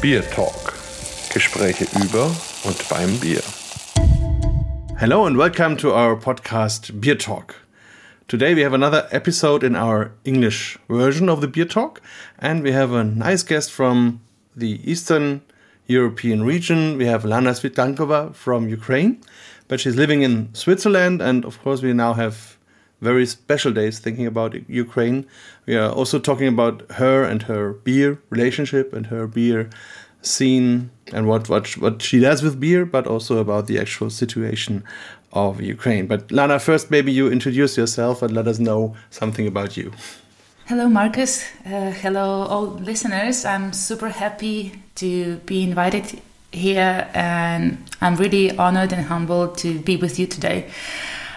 Beer 0.00 0.22
Talk. 0.30 0.72
Gespräche 1.30 1.84
über 2.02 2.34
und 2.64 2.88
beim 2.88 3.18
Bier. 3.20 3.42
Hello 4.96 5.26
and 5.26 5.36
welcome 5.36 5.76
to 5.76 5.92
our 5.92 6.16
podcast 6.16 7.02
Beer 7.02 7.18
Talk. 7.18 7.56
Today 8.26 8.54
we 8.54 8.62
have 8.62 8.72
another 8.72 9.08
episode 9.10 9.62
in 9.62 9.76
our 9.76 10.12
English 10.24 10.78
version 10.88 11.28
of 11.28 11.42
the 11.42 11.48
Beer 11.48 11.66
Talk, 11.66 12.00
and 12.38 12.62
we 12.62 12.72
have 12.72 12.92
a 12.92 13.04
nice 13.04 13.42
guest 13.42 13.70
from 13.70 14.22
the 14.56 14.80
Eastern 14.90 15.42
European 15.86 16.44
region. 16.44 16.96
We 16.96 17.04
have 17.04 17.26
Lana 17.26 17.50
Svitankova 17.50 18.34
from 18.34 18.70
Ukraine, 18.70 19.20
but 19.68 19.80
she's 19.80 19.96
living 19.96 20.22
in 20.22 20.48
Switzerland, 20.54 21.20
and 21.20 21.44
of 21.44 21.60
course, 21.62 21.82
we 21.82 21.92
now 21.92 22.14
have 22.14 22.56
very 23.00 23.26
special 23.26 23.72
days 23.72 23.98
thinking 23.98 24.26
about 24.26 24.54
Ukraine. 24.68 25.26
We 25.66 25.76
are 25.76 25.90
also 25.90 26.18
talking 26.18 26.48
about 26.48 26.90
her 26.92 27.24
and 27.24 27.42
her 27.42 27.72
beer 27.72 28.20
relationship 28.30 28.92
and 28.92 29.06
her 29.06 29.26
beer 29.26 29.70
scene 30.22 30.90
and 31.12 31.26
what, 31.26 31.48
what, 31.48 31.76
what 31.78 32.02
she 32.02 32.20
does 32.20 32.42
with 32.42 32.60
beer, 32.60 32.84
but 32.84 33.06
also 33.06 33.38
about 33.38 33.66
the 33.66 33.78
actual 33.78 34.10
situation 34.10 34.84
of 35.32 35.60
Ukraine. 35.60 36.06
But 36.06 36.30
Lana, 36.30 36.58
first, 36.58 36.90
maybe 36.90 37.12
you 37.12 37.30
introduce 37.30 37.76
yourself 37.76 38.22
and 38.22 38.32
let 38.32 38.46
us 38.46 38.58
know 38.58 38.96
something 39.10 39.46
about 39.46 39.76
you. 39.76 39.92
Hello, 40.66 40.88
Marcus. 40.88 41.42
Uh, 41.66 41.90
hello, 41.90 42.44
all 42.44 42.66
listeners. 42.66 43.44
I'm 43.44 43.72
super 43.72 44.08
happy 44.08 44.80
to 44.96 45.36
be 45.38 45.64
invited 45.64 46.20
here, 46.52 47.08
and 47.12 47.78
I'm 48.00 48.16
really 48.16 48.56
honored 48.56 48.92
and 48.92 49.06
humbled 49.06 49.58
to 49.58 49.80
be 49.80 49.96
with 49.96 50.18
you 50.18 50.26
today. 50.26 50.70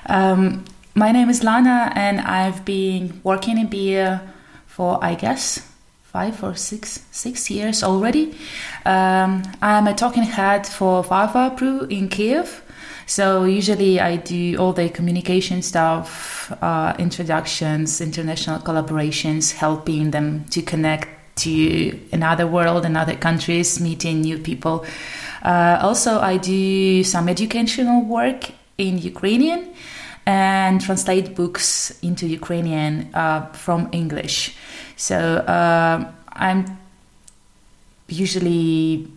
Um, 0.06 0.66
my 0.96 1.12
name 1.12 1.30
is 1.30 1.44
Lana, 1.44 1.92
and 1.96 2.22
I've 2.22 2.64
been 2.66 3.20
working 3.24 3.58
in 3.58 3.68
beer 3.68 4.22
for, 4.68 5.04
I 5.04 5.16
guess, 5.16 5.68
five 6.04 6.44
or 6.44 6.56
six 6.56 7.04
six 7.12 7.50
years 7.50 7.84
already. 7.84 8.36
Um, 8.86 9.42
I'm 9.62 9.88
a 9.88 9.96
talking 9.96 10.24
head 10.24 10.68
for 10.68 11.04
Varvar 11.04 11.58
Brew 11.58 11.82
in 11.90 12.10
Kiev. 12.10 12.64
So 13.08 13.44
usually 13.44 14.00
I 14.00 14.18
do 14.18 14.56
all 14.58 14.72
the 14.72 14.88
communication 14.90 15.62
stuff, 15.62 16.52
uh, 16.62 16.94
introductions, 17.00 18.00
international 18.00 18.60
collaborations, 18.60 19.54
helping 19.54 20.12
them 20.12 20.46
to 20.52 20.62
connect 20.62 21.10
to 21.38 22.00
another 22.14 22.46
world 22.46 22.86
and 22.86 22.96
other 22.96 23.16
countries, 23.16 23.80
meeting 23.80 24.22
new 24.22 24.38
people. 24.38 24.86
Uh, 25.42 25.80
also, 25.82 26.20
I 26.20 26.38
do 26.38 27.04
some 27.04 27.28
educational 27.28 28.06
work 28.06 28.52
in 28.78 29.00
Ukrainian 29.00 29.74
and 30.26 30.82
translate 30.82 31.36
books 31.36 31.98
into 32.02 32.28
Ukrainian 32.28 33.10
uh, 33.14 33.48
from 33.52 33.90
English. 33.92 34.56
So 34.96 35.18
uh, 35.18 36.12
I'm 36.32 36.78
usually 38.08 39.08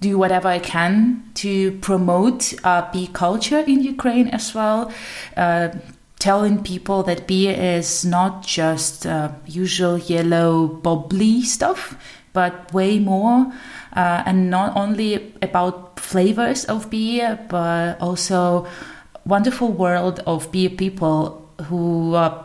do 0.00 0.16
whatever 0.18 0.48
I 0.48 0.58
can 0.58 1.24
to 1.34 1.72
promote 1.80 2.54
uh, 2.64 2.90
beer 2.92 3.08
culture 3.12 3.60
in 3.60 3.82
Ukraine 3.82 4.28
as 4.28 4.54
well. 4.54 4.92
Uh, 5.36 5.70
telling 6.18 6.62
people 6.62 7.02
that 7.04 7.26
beer 7.26 7.54
is 7.54 8.04
not 8.04 8.44
just 8.44 9.06
uh, 9.06 9.30
usual 9.46 9.98
yellow 9.98 10.66
bubbly 10.66 11.42
stuff, 11.42 11.96
but 12.32 12.72
way 12.72 12.98
more, 12.98 13.52
uh, 13.94 14.22
and 14.26 14.50
not 14.50 14.76
only 14.76 15.32
about 15.42 15.98
flavors 16.00 16.64
of 16.64 16.90
beer, 16.90 17.38
but 17.48 18.00
also 18.00 18.66
wonderful 19.24 19.72
world 19.72 20.20
of 20.26 20.50
beer 20.52 20.70
people 20.70 21.48
who 21.66 22.14
are 22.14 22.44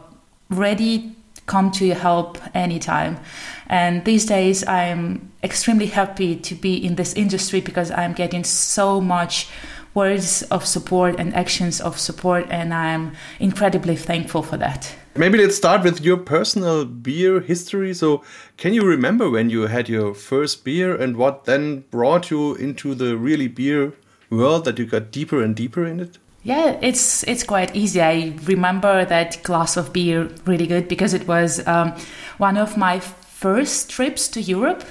ready 0.50 1.16
come 1.46 1.72
to 1.72 1.86
your 1.86 1.96
help 1.96 2.38
anytime. 2.56 3.20
And 3.68 4.06
these 4.06 4.26
days, 4.26 4.66
I'm 4.68 5.32
extremely 5.44 5.88
happy 5.88 6.36
to 6.38 6.56
be 6.56 6.76
in 6.76 6.96
this 6.96 7.14
industry 7.14 7.62
because 7.62 7.92
I'm 7.92 8.14
getting 8.14 8.44
so 8.44 9.02
much 9.02 9.50
words 9.94 10.42
of 10.44 10.66
support 10.66 11.20
and 11.20 11.34
actions 11.36 11.80
of 11.80 12.00
support, 12.00 12.48
and 12.50 12.74
I'm 12.74 13.14
incredibly 13.40 13.96
thankful 13.96 14.42
for 14.42 14.58
that. 14.58 14.96
Maybe 15.16 15.38
let's 15.38 15.56
start 15.56 15.84
with 15.84 16.02
your 16.02 16.18
personal 16.18 16.86
beer 16.86 17.40
history. 17.40 17.94
So, 17.94 18.24
can 18.58 18.74
you 18.74 18.82
remember 18.84 19.30
when 19.30 19.52
you 19.52 19.68
had 19.68 19.88
your 19.88 20.16
first 20.16 20.66
beer 20.66 20.96
and 20.96 21.18
what 21.18 21.46
then 21.46 21.84
brought 21.92 22.32
you 22.32 22.56
into 22.56 22.96
the 22.96 23.16
really 23.16 23.48
beer 23.48 23.94
world 24.32 24.66
that 24.66 24.80
you 24.80 24.88
got 24.88 25.12
deeper 25.12 25.44
and 25.44 25.56
deeper 25.56 25.86
in 25.86 26.00
it? 26.00 26.18
Yeah, 26.44 26.78
it's 26.82 27.24
it's 27.24 27.44
quite 27.44 27.74
easy. 27.74 28.02
I 28.02 28.34
remember 28.44 29.06
that 29.06 29.42
glass 29.44 29.78
of 29.78 29.94
beer 29.94 30.30
really 30.46 30.68
good 30.68 30.90
because 30.90 31.14
it 31.14 31.26
was 31.26 31.66
um, 31.66 31.94
one 32.38 32.58
of 32.58 32.76
my 32.76 33.00
first 33.00 33.90
trips 33.90 34.28
to 34.30 34.42
Europe. 34.42 34.84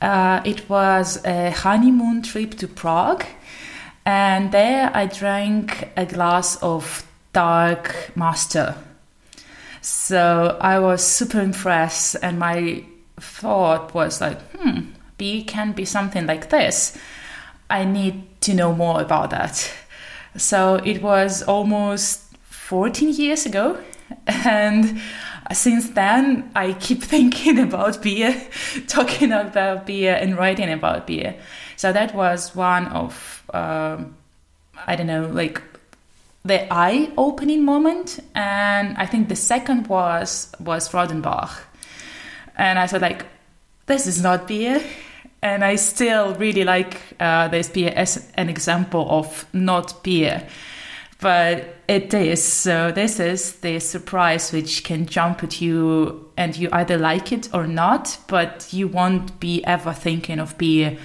Uh, 0.00 0.40
it 0.44 0.68
was 0.68 1.24
a 1.24 1.50
honeymoon 1.50 2.22
trip 2.22 2.54
to 2.58 2.68
Prague, 2.68 3.24
and 4.04 4.52
there 4.52 4.90
I 4.94 5.06
drank 5.06 5.90
a 5.96 6.06
glass 6.06 6.56
of 6.62 7.04
dark 7.32 8.12
master. 8.14 8.76
So 9.80 10.56
I 10.60 10.78
was 10.78 11.02
super 11.04 11.40
impressed, 11.40 12.16
and 12.22 12.38
my 12.38 12.84
thought 13.18 13.94
was 13.94 14.20
like, 14.20 14.40
hmm, 14.52 14.92
beer 15.18 15.42
can 15.44 15.72
be 15.72 15.84
something 15.84 16.26
like 16.26 16.50
this. 16.50 16.96
I 17.68 17.84
need 17.84 18.40
to 18.42 18.54
know 18.54 18.72
more 18.74 19.00
about 19.00 19.30
that. 19.30 19.72
So 20.36 20.76
it 20.76 21.02
was 21.02 21.42
almost 21.42 22.22
14 22.44 23.10
years 23.10 23.46
ago. 23.46 23.78
And 24.26 25.00
since 25.52 25.90
then, 25.90 26.50
I 26.54 26.72
keep 26.74 27.02
thinking 27.14 27.58
about 27.58 28.02
beer, 28.02 28.40
talking 28.86 29.32
about 29.32 29.86
beer, 29.86 30.14
and 30.14 30.36
writing 30.36 30.72
about 30.72 31.06
beer. 31.06 31.36
So 31.76 31.92
that 31.92 32.14
was 32.14 32.54
one 32.54 32.86
of, 32.88 33.44
um, 33.52 34.16
I 34.86 34.96
don't 34.96 35.06
know, 35.06 35.26
like 35.26 35.62
the 36.44 36.72
eye 36.72 37.10
opening 37.16 37.64
moment. 37.64 38.20
And 38.34 38.96
I 38.96 39.06
think 39.06 39.28
the 39.28 39.36
second 39.36 39.86
was 39.88 40.52
was 40.60 40.90
Rodenbach. 40.90 41.52
And 42.56 42.78
I 42.78 42.86
thought, 42.86 43.02
like, 43.02 43.26
this 43.86 44.06
is 44.06 44.22
not 44.22 44.46
beer 44.46 44.80
and 45.44 45.62
I 45.62 45.76
still 45.76 46.34
really 46.36 46.64
like 46.64 47.02
uh, 47.20 47.48
this 47.48 47.68
beer 47.68 47.92
as 47.94 48.26
an 48.34 48.48
example 48.48 49.06
of 49.10 49.44
not 49.52 50.02
beer, 50.02 50.42
but 51.20 51.76
it 51.86 52.14
is. 52.14 52.42
So 52.42 52.90
this 52.90 53.20
is 53.20 53.56
the 53.56 53.78
surprise 53.78 54.52
which 54.52 54.84
can 54.84 55.04
jump 55.04 55.44
at 55.44 55.60
you, 55.60 56.30
and 56.38 56.56
you 56.56 56.70
either 56.72 56.96
like 56.96 57.30
it 57.30 57.50
or 57.52 57.66
not, 57.66 58.16
but 58.26 58.72
you 58.72 58.88
won't 58.88 59.38
be 59.38 59.62
ever 59.66 59.92
thinking 59.92 60.38
of 60.38 60.56
beer 60.56 60.96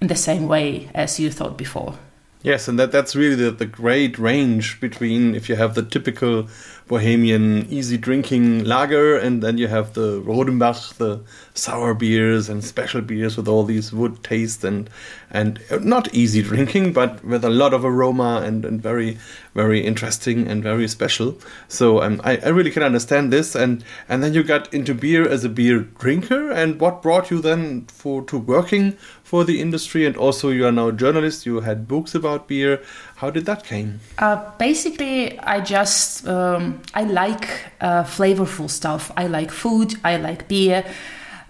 in 0.00 0.06
the 0.06 0.14
same 0.14 0.46
way 0.46 0.88
as 0.94 1.18
you 1.18 1.32
thought 1.32 1.58
before. 1.58 1.94
Yes, 2.42 2.68
and 2.68 2.78
that 2.78 2.92
that's 2.92 3.16
really 3.16 3.34
the, 3.34 3.50
the 3.50 3.66
great 3.66 4.16
range 4.16 4.80
between 4.80 5.34
if 5.34 5.48
you 5.48 5.56
have 5.56 5.74
the 5.74 5.82
typical 5.82 6.48
Bohemian 6.88 7.66
easy 7.70 7.98
drinking 7.98 8.64
lager, 8.64 9.16
and 9.16 9.42
then 9.42 9.58
you 9.58 9.68
have 9.68 9.92
the 9.92 10.20
Rodenbach, 10.22 10.94
the 10.94 11.20
sour 11.54 11.94
beers 11.94 12.48
and 12.48 12.64
special 12.64 13.02
beers 13.02 13.36
with 13.36 13.46
all 13.46 13.64
these 13.64 13.92
wood 13.92 14.24
taste 14.24 14.64
and 14.64 14.88
and 15.30 15.60
not 15.82 16.12
easy 16.14 16.42
drinking, 16.42 16.94
but 16.94 17.22
with 17.22 17.44
a 17.44 17.50
lot 17.50 17.74
of 17.74 17.84
aroma 17.84 18.42
and, 18.44 18.64
and 18.64 18.82
very 18.82 19.18
very 19.54 19.84
interesting 19.84 20.48
and 20.48 20.62
very 20.62 20.88
special. 20.88 21.38
So 21.68 22.02
um, 22.02 22.20
I, 22.24 22.38
I 22.38 22.48
really 22.48 22.70
can 22.70 22.82
understand 22.82 23.32
this, 23.32 23.54
and 23.54 23.84
and 24.08 24.22
then 24.22 24.32
you 24.32 24.42
got 24.42 24.72
into 24.72 24.94
beer 24.94 25.28
as 25.28 25.44
a 25.44 25.48
beer 25.48 25.80
drinker, 25.80 26.50
and 26.50 26.80
what 26.80 27.02
brought 27.02 27.30
you 27.30 27.40
then 27.40 27.84
for 27.86 28.22
to 28.24 28.38
working 28.38 28.96
for 29.28 29.44
the 29.44 29.60
industry, 29.60 30.06
and 30.06 30.16
also 30.16 30.48
you 30.48 30.64
are 30.66 30.72
now 30.72 30.88
a 30.88 30.92
journalist. 30.92 31.44
You 31.44 31.60
had 31.60 31.86
books 31.86 32.14
about 32.14 32.48
beer. 32.48 32.80
How 33.16 33.28
did 33.30 33.44
that 33.44 33.62
came? 33.62 34.00
Uh, 34.18 34.36
basically, 34.56 35.38
I 35.40 35.60
just 35.60 36.26
um, 36.26 36.80
I 36.94 37.04
like 37.04 37.46
uh, 37.82 38.04
flavorful 38.04 38.70
stuff. 38.70 39.12
I 39.18 39.26
like 39.26 39.50
food. 39.50 39.96
I 40.02 40.16
like 40.16 40.48
beer. 40.48 40.82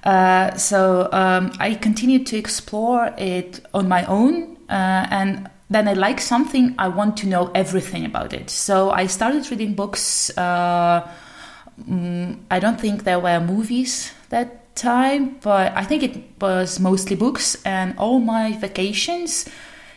Uh, 0.02 0.56
so 0.56 1.08
um, 1.12 1.52
I 1.60 1.74
continued 1.74 2.26
to 2.26 2.36
explore 2.36 3.14
it 3.16 3.60
on 3.72 3.88
my 3.88 4.04
own, 4.06 4.56
uh, 4.68 5.06
and 5.10 5.48
then 5.70 5.86
I 5.86 5.92
like 5.92 6.20
something. 6.20 6.74
I 6.78 6.88
want 6.88 7.16
to 7.18 7.28
know 7.28 7.52
everything 7.54 8.04
about 8.04 8.32
it. 8.32 8.50
So 8.50 8.90
I 8.90 9.06
started 9.06 9.48
reading 9.52 9.74
books. 9.74 10.36
Uh, 10.36 11.08
mm, 11.80 12.38
I 12.50 12.58
don't 12.58 12.80
think 12.80 13.04
there 13.04 13.20
were 13.20 13.38
movies 13.38 14.12
that 14.30 14.67
time, 14.78 15.36
but 15.42 15.72
I 15.76 15.84
think 15.84 16.02
it 16.02 16.16
was 16.40 16.78
mostly 16.80 17.16
books, 17.16 17.56
and 17.64 17.98
all 17.98 18.20
my 18.20 18.52
vacations 18.52 19.48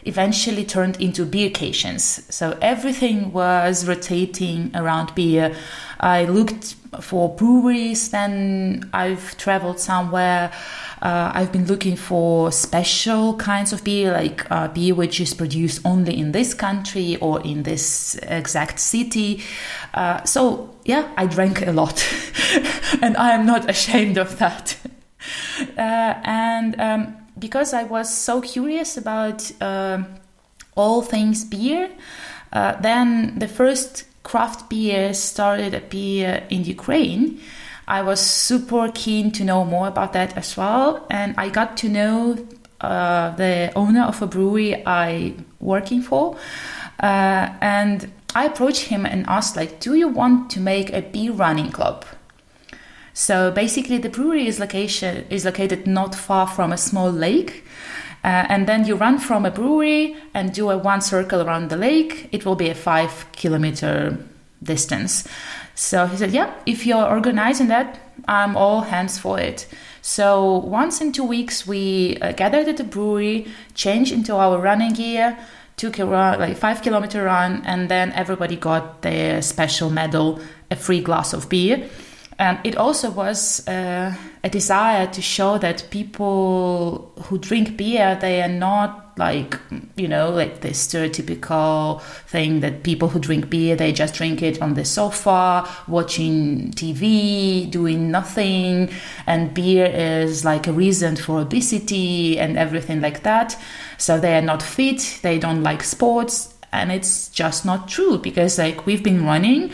eventually 0.04 0.66
turned 0.66 1.00
into 1.00 1.26
beer 1.26 1.50
beercations. 1.50 2.26
So 2.34 2.58
everything 2.62 3.32
was 3.32 3.88
rotating 3.88 4.72
around 4.76 5.14
beer. 5.16 5.56
I 6.00 6.26
looked 6.26 6.76
for 7.00 7.36
breweries, 7.36 8.10
then 8.10 8.90
I've 8.94 9.38
traveled 9.38 9.80
somewhere. 9.80 10.52
Uh, 11.02 11.32
I've 11.34 11.52
been 11.52 11.66
looking 11.66 11.96
for 11.96 12.52
special 12.52 13.36
kinds 13.38 13.74
of 13.74 13.84
beer, 13.84 14.12
like 14.12 14.50
uh, 14.52 14.68
beer 14.68 14.94
which 14.94 15.20
is 15.20 15.34
produced 15.34 15.82
only 15.86 16.18
in 16.20 16.32
this 16.32 16.54
country 16.54 17.18
or 17.18 17.42
in 17.42 17.64
this 17.64 18.16
exact 18.24 18.80
city. 18.80 19.42
Uh, 19.94 20.24
so, 20.26 20.76
yeah, 20.86 21.12
I 21.18 21.26
drank 21.26 21.66
a 21.66 21.72
lot, 21.72 22.06
and 23.02 23.16
I 23.18 23.32
am 23.32 23.46
not 23.46 23.70
ashamed 23.70 24.18
of 24.18 24.38
that. 24.40 24.78
Uh, 25.78 26.20
and 26.24 26.82
um, 26.82 27.16
because 27.38 27.76
I 27.76 27.84
was 27.84 28.12
so 28.12 28.42
curious 28.42 28.98
about 28.98 29.52
uh, 29.62 30.02
all 30.76 31.04
things 31.04 31.46
beer, 31.46 31.92
uh, 32.52 32.82
then 32.82 33.38
the 33.38 33.48
first 33.48 34.06
craft 34.24 34.68
beer 34.68 35.14
started 35.14 35.76
appear 35.76 36.44
in 36.50 36.66
Ukraine. 36.66 37.40
I 37.88 38.02
was 38.02 38.20
super 38.20 38.92
keen 38.94 39.32
to 39.34 39.44
know 39.44 39.64
more 39.64 39.88
about 39.88 40.14
that 40.14 40.36
as 40.36 40.58
well, 40.58 41.06
and 41.12 41.36
I 41.38 41.50
got 41.50 41.78
to 41.78 41.90
know 41.90 42.38
uh, 42.82 43.36
the 43.36 43.72
owner 43.76 44.04
of 44.04 44.22
a 44.24 44.28
brewery 44.28 44.84
I 44.88 45.36
working 45.60 46.02
for, 46.02 46.36
uh, 47.00 47.50
and 47.62 48.12
I 48.34 48.46
approached 48.46 48.86
him 48.86 49.06
and 49.06 49.26
asked 49.28 49.56
like, 49.56 49.80
"Do 49.80 49.94
you 49.94 50.08
want 50.08 50.50
to 50.52 50.60
make 50.60 50.92
a 50.92 51.02
beer 51.02 51.32
running 51.32 51.72
club?" 51.72 52.06
So 53.14 53.52
basically, 53.52 53.98
the 53.98 54.10
brewery 54.10 54.48
is 54.48 54.60
location 54.60 55.26
is 55.30 55.46
located 55.46 55.86
not 55.88 56.16
far 56.16 56.48
from 56.48 56.72
a 56.72 56.78
small 56.78 57.12
lake. 57.12 57.64
Uh, 58.24 58.46
and 58.50 58.68
then 58.68 58.86
you 58.86 58.96
run 58.96 59.18
from 59.18 59.46
a 59.46 59.52
brewery 59.52 60.16
and 60.34 60.54
do 60.54 60.70
a 60.70 60.78
one 60.78 61.02
circle 61.02 61.42
around 61.42 61.70
the 61.70 61.76
lake. 61.76 62.30
It 62.32 62.46
will 62.46 62.56
be 62.56 62.70
a 62.70 62.76
five 62.76 63.26
kilometer 63.32 64.18
distance. 64.62 65.28
So 65.74 66.06
he 66.06 66.18
said, 66.18 66.32
Yeah, 66.32 66.54
if 66.66 66.86
you're 66.86 67.08
organizing 67.08 67.68
that, 67.68 68.00
I'm 68.28 68.56
all 68.56 68.82
hands 68.82 69.18
for 69.18 69.40
it. 69.40 69.68
So 70.02 70.58
once 70.60 71.02
in 71.02 71.12
two 71.12 71.24
weeks, 71.24 71.68
we 71.68 72.18
uh, 72.22 72.32
gathered 72.34 72.68
at 72.68 72.78
the 72.78 72.84
brewery, 72.84 73.48
changed 73.74 74.12
into 74.12 74.36
our 74.36 74.60
running 74.60 74.94
gear, 74.94 75.38
took 75.78 76.00
a 76.00 76.06
run, 76.06 76.40
like 76.40 76.58
five 76.58 76.82
kilometer 76.82 77.24
run, 77.24 77.64
and 77.66 77.90
then 77.90 78.12
everybody 78.14 78.56
got 78.56 79.02
their 79.02 79.42
special 79.42 79.90
medal, 79.90 80.40
a 80.70 80.76
free 80.76 81.02
glass 81.02 81.34
of 81.34 81.50
beer. 81.50 81.90
And 82.42 82.58
it 82.64 82.76
also 82.76 83.12
was 83.12 83.68
uh, 83.68 84.16
a 84.44 84.50
desire 84.50 85.06
to 85.06 85.22
show 85.22 85.60
that 85.60 85.88
people 85.92 87.14
who 87.26 87.38
drink 87.38 87.78
beer, 87.78 88.18
they 88.20 88.42
are 88.42 88.50
not 88.50 89.14
like, 89.16 89.60
you 89.96 90.08
know, 90.08 90.32
like 90.32 90.62
the 90.62 90.70
stereotypical 90.70 92.02
thing 92.02 92.62
that 92.62 92.82
people 92.82 93.10
who 93.10 93.20
drink 93.20 93.52
beer, 93.52 93.76
they 93.76 93.92
just 93.92 94.16
drink 94.16 94.42
it 94.42 94.60
on 94.60 94.74
the 94.74 94.84
sofa, 94.84 95.70
watching 95.88 96.72
TV, 96.72 97.70
doing 97.70 98.10
nothing. 98.10 98.90
And 99.28 99.54
beer 99.54 99.86
is 99.86 100.44
like 100.44 100.66
a 100.66 100.74
reason 100.74 101.18
for 101.18 101.42
obesity 101.42 102.40
and 102.40 102.58
everything 102.58 103.02
like 103.02 103.22
that. 103.22 103.56
So 104.00 104.20
they 104.20 104.36
are 104.36 104.42
not 104.42 104.64
fit, 104.64 105.20
they 105.22 105.38
don't 105.38 105.62
like 105.62 105.84
sports. 105.84 106.56
And 106.74 106.92
it's 106.92 107.30
just 107.30 107.66
not 107.68 107.88
true 107.88 108.18
because, 108.18 108.58
like, 108.58 108.88
we've 108.88 109.04
been 109.04 109.28
running 109.28 109.72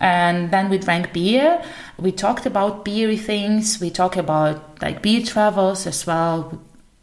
and 0.00 0.50
then 0.50 0.68
we 0.68 0.78
drank 0.78 1.12
beer 1.12 1.62
we 1.98 2.12
talked 2.12 2.46
about 2.46 2.84
beery 2.84 3.16
things. 3.16 3.80
We 3.80 3.90
talked 3.90 4.16
about 4.16 4.82
like 4.82 5.02
beer 5.02 5.22
travels 5.22 5.86
as 5.86 6.06
well. 6.06 6.60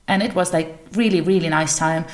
And 0.07 0.21
it 0.21 0.35
was 0.35 0.53
like 0.53 0.85
really 0.93 1.21
really 1.21 1.49
nice 1.49 1.77
time. 1.77 2.05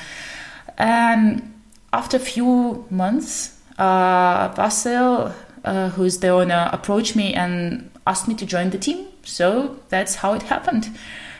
And 0.78 1.60
after 1.92 2.16
a 2.16 2.20
few 2.20 2.86
months 2.90 3.58
uh, 3.78 4.54
Vasil, 4.54 5.34
uh, 5.64 5.88
who's 5.90 6.18
the 6.18 6.28
owner 6.28 6.68
approached 6.72 7.16
me 7.16 7.34
and 7.34 7.90
asked 8.06 8.28
me 8.28 8.34
to 8.34 8.46
join 8.46 8.70
the 8.70 8.78
team. 8.78 9.06
So 9.24 9.78
that's 9.88 10.16
how 10.16 10.34
it 10.34 10.42
happened. 10.42 10.88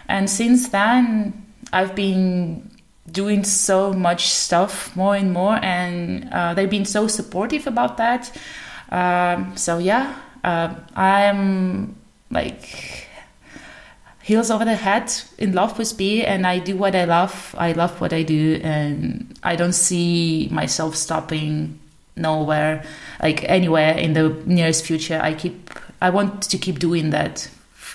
And 0.09 0.29
since 0.29 0.69
then 0.71 1.47
i've 1.73 1.95
been 1.95 2.69
doing 3.13 3.45
so 3.45 3.93
much 3.93 4.29
stuff 4.29 4.95
more 4.97 5.15
and 5.15 5.33
more. 5.33 5.59
And 5.63 6.29
uh, 6.33 6.55
they've 6.55 6.71
been 6.71 6.85
so 6.85 7.09
supportive 7.09 7.67
about 7.67 7.97
that. 7.97 8.31
Um, 8.91 9.57
so 9.57 9.79
yeah, 9.79 10.17
uh, 10.45 10.75
I'm 10.95 11.97
like 12.31 13.09
heels 14.23 14.51
over 14.51 14.65
the 14.65 14.77
head 14.77 15.13
in 15.39 15.53
love 15.53 15.79
with 15.79 15.97
B, 15.97 16.25
and 16.25 16.47
I 16.47 16.59
do 16.59 16.77
what 16.77 16.95
I 16.95 17.05
love. 17.05 17.55
I 17.59 17.73
love 17.73 18.01
what 18.01 18.13
I 18.13 18.23
do, 18.23 18.61
and 18.63 19.39
I 19.43 19.57
don't 19.57 19.73
see 19.73 20.49
myself 20.51 20.97
stopping 20.97 21.79
nowhere, 22.17 22.85
like 23.23 23.45
anywhere 23.45 23.97
in 23.97 24.13
the 24.13 24.29
nearest 24.47 24.85
future. 24.85 25.21
I 25.23 25.35
keep, 25.35 25.71
I 26.01 26.11
want 26.11 26.43
to 26.43 26.59
keep 26.59 26.79
doing 26.79 27.11
that 27.11 27.51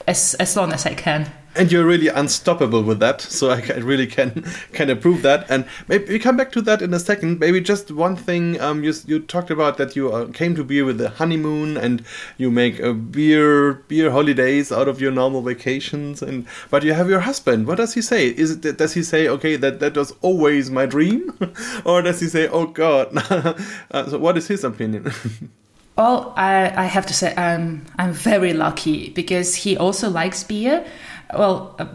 as 0.07 0.35
as 0.35 0.55
long 0.55 0.73
as 0.73 0.85
I 0.85 0.93
can. 0.93 1.31
And 1.57 1.71
you're 1.71 1.85
really 1.85 2.09
unstoppable 2.09 2.83
with 2.83 2.99
that 2.99 3.21
so 3.21 3.49
i 3.49 3.61
really 3.77 4.07
can 4.07 4.43
can 4.73 4.89
approve 4.89 5.21
that. 5.21 5.49
And 5.49 5.65
maybe 5.87 6.05
we 6.13 6.19
come 6.19 6.35
back 6.35 6.51
to 6.51 6.61
that 6.63 6.81
in 6.81 6.93
a 6.93 6.99
second. 6.99 7.39
Maybe 7.39 7.61
just 7.61 7.91
one 7.91 8.17
thing 8.17 8.59
um, 8.59 8.83
you, 8.83 8.93
you 9.05 9.19
talked 9.19 9.49
about 9.49 9.77
that 9.77 9.95
you 9.95 10.11
uh, 10.11 10.27
came 10.31 10.53
to 10.55 10.65
beer 10.65 10.83
with 10.83 10.97
the 10.97 11.11
honeymoon 11.11 11.77
and 11.77 12.03
you 12.37 12.51
make 12.51 12.79
a 12.79 12.93
beer 12.93 13.73
beer 13.87 14.11
holidays 14.11 14.71
out 14.71 14.89
of 14.89 14.99
your 14.99 15.11
normal 15.11 15.41
vacations 15.41 16.21
and 16.21 16.45
but 16.69 16.83
you 16.83 16.93
have 16.93 17.09
your 17.09 17.21
husband. 17.21 17.67
What 17.67 17.77
does 17.77 17.93
he 17.93 18.01
say? 18.01 18.27
Is 18.27 18.51
it 18.51 18.77
does 18.77 18.93
he 18.93 19.03
say 19.03 19.29
okay 19.29 19.55
that 19.55 19.79
that 19.79 19.95
was 19.95 20.13
always 20.21 20.69
my 20.69 20.85
dream 20.85 21.33
or 21.85 22.01
does 22.01 22.19
he 22.19 22.27
say 22.27 22.49
oh 22.49 22.67
god 22.67 23.07
uh, 23.91 24.09
so 24.09 24.17
what 24.17 24.37
is 24.37 24.47
his 24.47 24.63
opinion 24.65 25.11
well 25.97 26.33
I, 26.35 26.71
I 26.75 26.85
have 26.85 27.05
to 27.07 27.13
say 27.13 27.33
I'm 27.35 27.85
i'm 27.97 28.13
very 28.13 28.53
lucky 28.53 29.09
because 29.09 29.55
he 29.55 29.77
also 29.77 30.09
likes 30.09 30.43
beer. 30.43 30.85
Well 31.33 31.75
uh, 31.79 31.87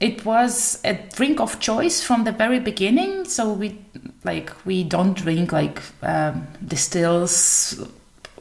it 0.00 0.24
was 0.24 0.80
a 0.84 0.94
drink 1.14 1.40
of 1.40 1.60
choice 1.60 2.02
from 2.02 2.24
the 2.24 2.32
very 2.32 2.58
beginning. 2.58 3.24
So 3.24 3.52
we 3.52 3.78
like 4.24 4.52
we 4.66 4.84
don't 4.84 5.14
drink 5.14 5.52
like 5.52 5.80
um, 6.02 6.46
distills 6.64 7.80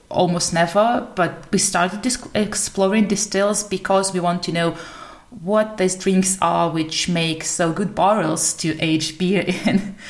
almost 0.09 0.53
never 0.53 1.07
but 1.15 1.51
we 1.51 1.57
started 1.57 2.05
exploring 2.35 3.07
distills 3.07 3.63
because 3.63 4.13
we 4.13 4.19
want 4.19 4.43
to 4.43 4.51
know 4.51 4.75
what 5.41 5.77
these 5.77 5.95
drinks 5.95 6.37
are 6.39 6.69
which 6.69 7.09
make 7.09 7.43
so 7.43 7.73
good 7.73 7.95
barrels 7.95 8.53
to 8.53 8.79
age 8.79 9.17
beer 9.17 9.43
in. 9.65 9.95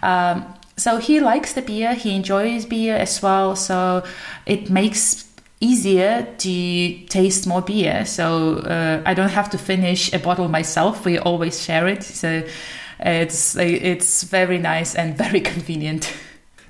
Um, 0.00 0.54
so 0.78 0.96
he 0.96 1.20
likes 1.20 1.52
the 1.52 1.62
beer 1.62 1.94
he 1.94 2.14
enjoys 2.14 2.64
beer 2.64 2.96
as 2.96 3.20
well 3.20 3.54
so 3.54 4.02
it 4.46 4.70
makes 4.70 5.28
easier 5.60 6.26
to 6.38 7.06
taste 7.06 7.46
more 7.46 7.62
beer. 7.62 8.04
So 8.04 8.58
uh, 8.58 9.02
I 9.04 9.14
don't 9.14 9.30
have 9.30 9.50
to 9.50 9.58
finish 9.58 10.12
a 10.12 10.18
bottle 10.18 10.48
myself. 10.48 11.04
We 11.04 11.18
always 11.18 11.62
share 11.62 11.86
it. 11.88 12.02
So 12.02 12.44
it's 13.00 13.56
it's 13.56 14.22
very 14.24 14.58
nice 14.58 14.94
and 14.94 15.16
very 15.16 15.40
convenient. 15.52 16.12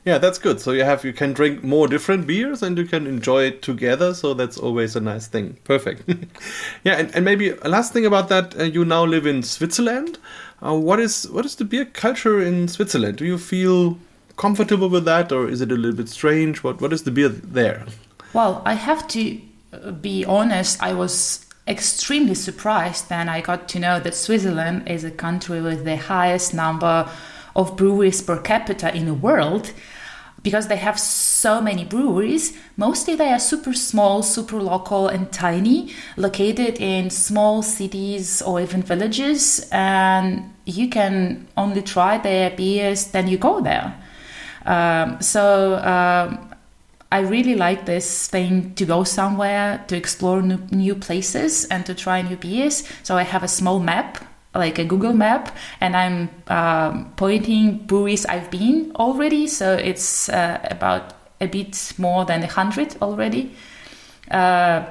Yeah, 0.05 0.17
that's 0.17 0.39
good. 0.39 0.59
So 0.61 0.73
you 0.73 0.85
have 0.85 1.05
you 1.05 1.13
can 1.13 1.35
drink 1.35 1.63
more 1.63 1.87
different 1.87 2.27
beers 2.27 2.63
and 2.63 2.79
you 2.79 2.87
can 2.87 3.07
enjoy 3.07 3.45
it 3.45 3.63
together. 3.63 4.15
So 4.15 4.33
that's 4.33 4.57
always 4.57 4.97
a 4.97 5.01
nice 5.01 5.27
thing. 5.27 5.59
Perfect. 5.65 6.09
yeah, 6.85 6.95
and, 6.95 7.15
and 7.15 7.25
maybe 7.25 7.53
last 7.65 7.93
thing 7.93 8.07
about 8.07 8.31
that. 8.31 8.59
Uh, 8.59 8.65
you 8.65 8.85
now 8.85 9.05
live 9.05 9.27
in 9.27 9.43
Switzerland. 9.43 10.19
Uh, 10.65 10.75
what 10.75 10.99
is 10.99 11.29
what 11.31 11.45
is 11.47 11.57
the 11.57 11.65
beer 11.65 11.85
culture 11.85 12.41
in 12.41 12.69
Switzerland? 12.69 13.19
Do 13.19 13.25
you 13.25 13.39
feel 13.39 13.99
comfortable 14.37 14.89
with 14.89 15.05
that, 15.05 15.31
or 15.31 15.49
is 15.49 15.61
it 15.61 15.71
a 15.71 15.75
little 15.75 15.97
bit 15.97 16.09
strange? 16.09 16.63
What 16.65 16.81
what 16.81 16.93
is 16.93 17.05
the 17.05 17.11
beer 17.11 17.29
there? 17.29 17.87
Well, 18.33 18.63
I 18.65 18.75
have 18.75 19.07
to 19.09 19.41
uh, 19.73 19.91
be 19.93 20.25
honest, 20.25 20.83
I 20.83 20.95
was 20.95 21.47
extremely 21.67 22.35
surprised 22.35 23.11
when 23.11 23.29
I 23.29 23.41
got 23.41 23.69
to 23.69 23.79
know 23.79 24.01
that 24.01 24.15
Switzerland 24.15 24.89
is 24.89 25.05
a 25.05 25.11
country 25.11 25.61
with 25.61 25.85
the 25.85 25.97
highest 25.97 26.55
number 26.55 27.09
of 27.55 27.77
breweries 27.77 28.23
per 28.23 28.39
capita 28.39 28.95
in 28.95 29.07
the 29.07 29.15
world 29.15 29.73
because 30.43 30.69
they 30.69 30.77
have 30.77 30.99
so 30.99 31.61
many 31.61 31.85
breweries. 31.85 32.57
Mostly 32.77 33.15
they 33.15 33.33
are 33.33 33.39
super 33.39 33.73
small, 33.73 34.23
super 34.23 34.61
local, 34.61 35.09
and 35.09 35.31
tiny, 35.33 35.93
located 36.17 36.81
in 36.81 37.11
small 37.11 37.63
cities 37.63 38.41
or 38.43 38.61
even 38.61 38.83
villages. 38.83 39.67
And 39.73 40.55
you 40.65 40.89
can 40.89 41.47
only 41.57 41.83
try 41.83 42.19
their 42.19 42.51
beers, 42.51 43.09
then 43.09 43.29
you 43.29 43.39
go 43.39 43.61
there. 43.61 43.95
Um, 44.65 45.21
so 45.21 45.77
um, 45.77 46.55
I 47.11 47.21
really 47.21 47.55
like 47.55 47.87
this 47.87 48.29
thing 48.29 48.75
to 48.75 48.85
go 48.85 49.03
somewhere, 49.03 49.83
to 49.89 49.97
explore 49.97 50.43
new, 50.43 50.59
new 50.71 50.95
places, 50.95 51.65
and 51.65 51.87
to 51.87 51.95
try 51.95 52.23
new 52.23 52.37
beers. 52.37 52.87
So 53.03 53.17
I 53.17 53.23
have 53.23 53.43
a 53.43 53.49
small 53.49 53.81
map 53.81 54.19
like 54.59 54.79
a 54.79 54.85
Google 54.85 55.15
map, 55.15 55.57
and 55.81 55.97
I'm 55.97 56.29
um, 56.49 57.13
pointing 57.17 57.79
breweries 57.87 58.27
I've 58.27 58.51
been 58.51 58.93
already. 58.97 59.47
So 59.47 59.75
it's 59.75 60.29
uh, 60.29 60.59
about 60.71 61.15
a 61.41 61.47
bit 61.47 61.93
more 61.99 62.25
than 62.25 62.43
a 62.43 62.47
hundred 62.47 62.97
already 63.01 63.55
uh, 64.31 64.85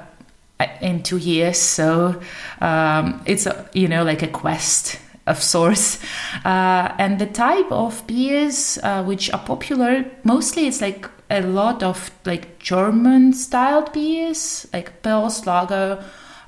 in 0.81 1.03
two 1.03 1.17
years. 1.17 1.57
So 1.57 2.19
um, 2.61 3.21
it's 3.25 3.45
a, 3.45 3.69
you 3.73 3.87
know 3.87 4.03
like 4.03 4.23
a 4.23 4.27
quest 4.27 4.99
of 5.27 5.43
sorts. 5.43 5.99
Uh, 6.45 6.95
and 6.97 7.19
the 7.19 7.27
type 7.27 7.71
of 7.71 8.05
beers 8.07 8.79
uh, 8.81 9.03
which 9.03 9.31
are 9.31 9.43
popular, 9.43 10.05
mostly 10.23 10.67
it's 10.67 10.81
like 10.81 11.09
a 11.29 11.41
lot 11.41 11.83
of 11.83 12.09
like 12.25 12.59
German 12.59 13.33
styled 13.33 13.91
beers, 13.91 14.67
like 14.73 15.01
Pils, 15.03 15.45
Lager. 15.45 16.03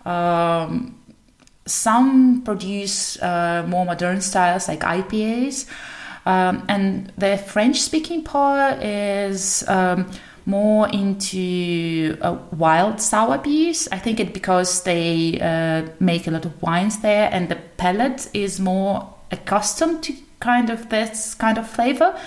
Um, 0.06 0.99
some 1.70 2.42
produce 2.44 3.22
uh, 3.22 3.66
more 3.68 3.86
modern 3.86 4.22
styles 4.22 4.68
like 4.68 4.82
IPAs. 4.82 5.66
Um, 6.26 6.66
and 6.68 7.12
the 7.18 7.38
French 7.38 7.82
speaking 7.82 8.24
part 8.24 8.84
is 8.84 9.68
um, 9.68 10.12
more 10.46 10.90
into 10.90 12.18
uh, 12.22 12.38
wild 12.52 13.00
sour 13.02 13.38
beers. 13.38 13.88
I 13.92 14.00
think 14.00 14.20
it 14.20 14.34
because 14.34 14.84
they 14.84 15.40
uh, 15.40 15.90
make 16.00 16.28
a 16.28 16.32
lot 16.32 16.46
of 16.46 16.62
wines 16.62 17.00
there, 17.00 17.30
and 17.32 17.50
the 17.50 17.58
palate 17.78 18.30
is 18.34 18.60
more 18.60 19.14
accustomed 19.32 20.04
to 20.04 20.14
kind 20.40 20.70
of 20.70 20.90
this 20.90 21.36
kind 21.36 21.58
of 21.58 21.70
flavor. 21.70 22.20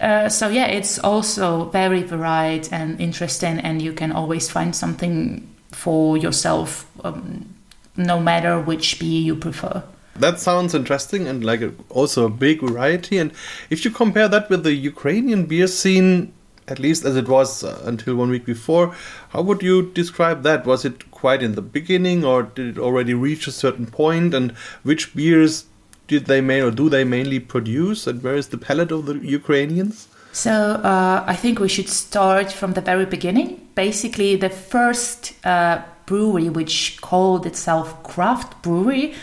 Uh, 0.00 0.28
so 0.28 0.48
yeah, 0.48 0.66
it's 0.66 0.98
also 0.98 1.64
very 1.70 2.02
varied 2.02 2.68
and 2.70 3.00
interesting, 3.00 3.58
and 3.58 3.82
you 3.82 3.92
can 3.92 4.12
always 4.12 4.48
find 4.50 4.74
something 4.76 5.46
for 5.72 6.16
yourself, 6.16 6.86
um, 7.04 7.54
no 7.96 8.20
matter 8.20 8.60
which 8.60 8.98
beer 8.98 9.20
you 9.20 9.34
prefer. 9.36 9.82
That 10.18 10.40
sounds 10.40 10.74
interesting 10.74 11.28
and 11.28 11.44
like 11.44 11.60
a, 11.60 11.74
also 11.90 12.24
a 12.24 12.30
big 12.30 12.60
variety. 12.60 13.18
And 13.18 13.32
if 13.68 13.84
you 13.84 13.90
compare 13.90 14.28
that 14.28 14.48
with 14.48 14.62
the 14.62 14.72
Ukrainian 14.72 15.44
beer 15.46 15.66
scene, 15.66 16.32
at 16.68 16.78
least 16.78 17.04
as 17.04 17.16
it 17.16 17.28
was 17.28 17.62
uh, 17.62 17.82
until 17.84 18.16
one 18.16 18.30
week 18.30 18.46
before, 18.46 18.94
how 19.30 19.42
would 19.42 19.62
you 19.62 19.90
describe 19.92 20.42
that? 20.42 20.66
Was 20.66 20.84
it 20.84 21.10
quite 21.10 21.42
in 21.42 21.54
the 21.54 21.62
beginning, 21.62 22.24
or 22.24 22.44
did 22.44 22.76
it 22.76 22.78
already 22.78 23.14
reach 23.14 23.46
a 23.46 23.52
certain 23.52 23.86
point? 23.86 24.34
And 24.34 24.52
which 24.82 25.14
beers 25.14 25.66
did 26.08 26.26
they 26.26 26.40
main 26.40 26.62
or 26.62 26.70
do 26.70 26.88
they 26.88 27.04
mainly 27.04 27.40
produce? 27.40 28.06
And 28.06 28.22
where 28.22 28.36
is 28.36 28.48
the 28.48 28.58
palate 28.58 28.92
of 28.92 29.06
the 29.06 29.18
Ukrainians? 29.18 30.08
So 30.36 30.52
uh, 30.52 31.24
I 31.26 31.34
think 31.34 31.60
we 31.60 31.68
should 31.70 31.88
start 31.88 32.52
from 32.52 32.74
the 32.74 32.82
very 32.82 33.06
beginning. 33.06 33.68
Basically, 33.74 34.36
the 34.36 34.50
first 34.50 35.32
uh, 35.46 35.80
brewery, 36.04 36.50
which 36.50 37.00
called 37.00 37.46
itself 37.46 38.02
Craft 38.02 38.60
Brewery, 38.60 39.14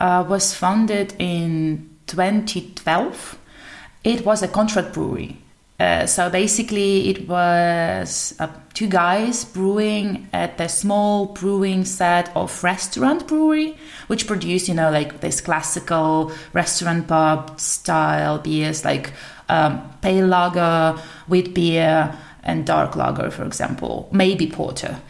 uh, 0.00 0.26
was 0.28 0.54
founded 0.54 1.14
in 1.20 1.88
2012. 2.08 3.38
It 4.02 4.26
was 4.26 4.42
a 4.42 4.48
contract 4.48 4.92
brewery. 4.92 5.36
Uh, 5.78 6.04
so 6.06 6.30
basically, 6.30 7.10
it 7.10 7.28
was 7.28 8.34
uh, 8.40 8.48
two 8.74 8.88
guys 8.88 9.44
brewing 9.44 10.26
at 10.32 10.60
a 10.60 10.68
small 10.68 11.26
brewing 11.26 11.84
set 11.84 12.34
of 12.34 12.64
restaurant 12.64 13.28
brewery, 13.28 13.76
which 14.08 14.26
produced, 14.26 14.66
you 14.66 14.74
know, 14.74 14.90
like 14.90 15.20
this 15.20 15.40
classical 15.40 16.32
restaurant 16.54 17.06
pub 17.06 17.60
style 17.60 18.38
beers 18.38 18.84
like 18.84 19.12
um, 19.48 19.90
pale 20.02 20.26
lager, 20.26 21.00
wheat 21.28 21.54
beer, 21.54 22.16
and 22.42 22.64
dark 22.64 22.96
lager, 22.96 23.30
for 23.30 23.44
example, 23.44 24.08
maybe 24.12 24.46
porter. 24.46 25.00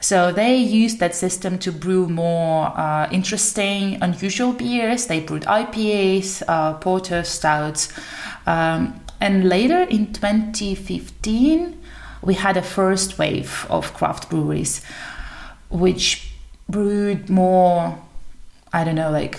So 0.00 0.30
they 0.30 0.56
used 0.56 1.00
that 1.00 1.14
system 1.14 1.58
to 1.60 1.72
brew 1.72 2.08
more 2.08 2.66
uh, 2.78 3.08
interesting, 3.10 4.00
unusual 4.02 4.52
beers. 4.52 5.06
They 5.06 5.20
brewed 5.20 5.42
IPAs, 5.44 6.42
uh, 6.46 6.74
porter, 6.74 7.24
stouts. 7.24 7.92
Um, 8.46 9.00
and 9.20 9.48
later 9.48 9.82
in 9.82 10.12
2015, 10.12 11.82
we 12.22 12.34
had 12.34 12.56
a 12.56 12.62
first 12.62 13.18
wave 13.18 13.66
of 13.70 13.94
craft 13.94 14.28
breweries, 14.28 14.84
which 15.70 16.32
brewed 16.68 17.30
more, 17.30 17.98
I 18.72 18.84
don't 18.84 18.96
know, 18.96 19.10
like 19.10 19.38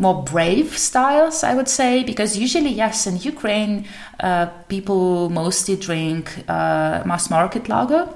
more 0.00 0.22
brave 0.22 0.76
styles, 0.78 1.44
I 1.44 1.54
would 1.54 1.68
say, 1.68 2.02
because 2.02 2.36
usually, 2.38 2.70
yes, 2.70 3.06
in 3.06 3.18
Ukraine, 3.18 3.86
uh, 4.18 4.46
people 4.68 5.28
mostly 5.28 5.76
drink 5.76 6.44
uh, 6.48 7.02
mass 7.04 7.28
market 7.30 7.68
lager, 7.68 8.08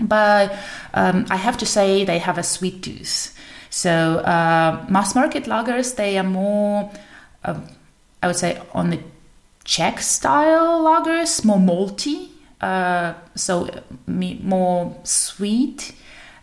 but 0.00 0.52
um, 0.92 1.24
I 1.30 1.36
have 1.36 1.56
to 1.58 1.66
say 1.66 2.04
they 2.04 2.18
have 2.18 2.36
a 2.36 2.42
sweet 2.42 2.82
tooth. 2.82 3.32
So 3.70 4.18
uh, 4.18 4.84
mass 4.88 5.14
market 5.14 5.44
lagers, 5.44 5.94
they 5.94 6.18
are 6.18 6.24
more, 6.24 6.90
um, 7.44 7.68
I 8.22 8.26
would 8.26 8.36
say, 8.36 8.60
on 8.72 8.90
the 8.90 9.00
Czech 9.64 10.00
style 10.00 10.82
lagers, 10.82 11.44
more 11.44 11.58
malty, 11.58 12.28
uh, 12.60 13.14
so 13.34 13.68
more 14.06 14.96
sweet, 15.04 15.94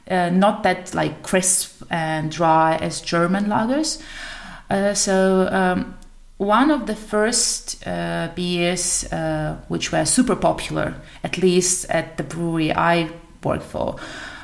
uh, 0.10 0.30
not 0.30 0.63
that 0.63 0.94
like 0.96 1.24
crisp 1.24 1.84
and 1.90 2.32
dry 2.32 2.78
as 2.78 3.01
German 3.01 3.46
lagers. 3.46 4.01
Uh, 4.72 4.94
so 4.94 5.50
um, 5.51 5.98
one 6.38 6.72
of 6.72 6.88
the 6.88 6.96
first 6.96 7.86
uh, 7.86 8.30
beers 8.36 9.04
uh, 9.12 9.58
which 9.68 9.92
were 9.92 10.06
super 10.06 10.36
popular, 10.36 10.96
at 11.25 11.38
least 11.38 11.90
at 11.90 12.16
the 12.16 12.24
brewery 12.24 12.72
I 12.72 13.10
worked 13.44 13.66
for, 13.66 13.98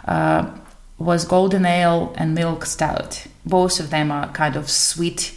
uh, 0.06 0.52
was 0.98 1.24
Golden 1.24 1.66
Ale 1.66 2.14
and 2.18 2.36
Milk 2.36 2.66
Stout. 2.66 3.26
Both 3.46 3.80
of 3.80 3.90
them 3.90 4.12
are 4.12 4.28
kind 4.34 4.58
of 4.58 4.70
sweet. 4.70 5.34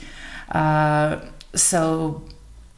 so 1.55 2.23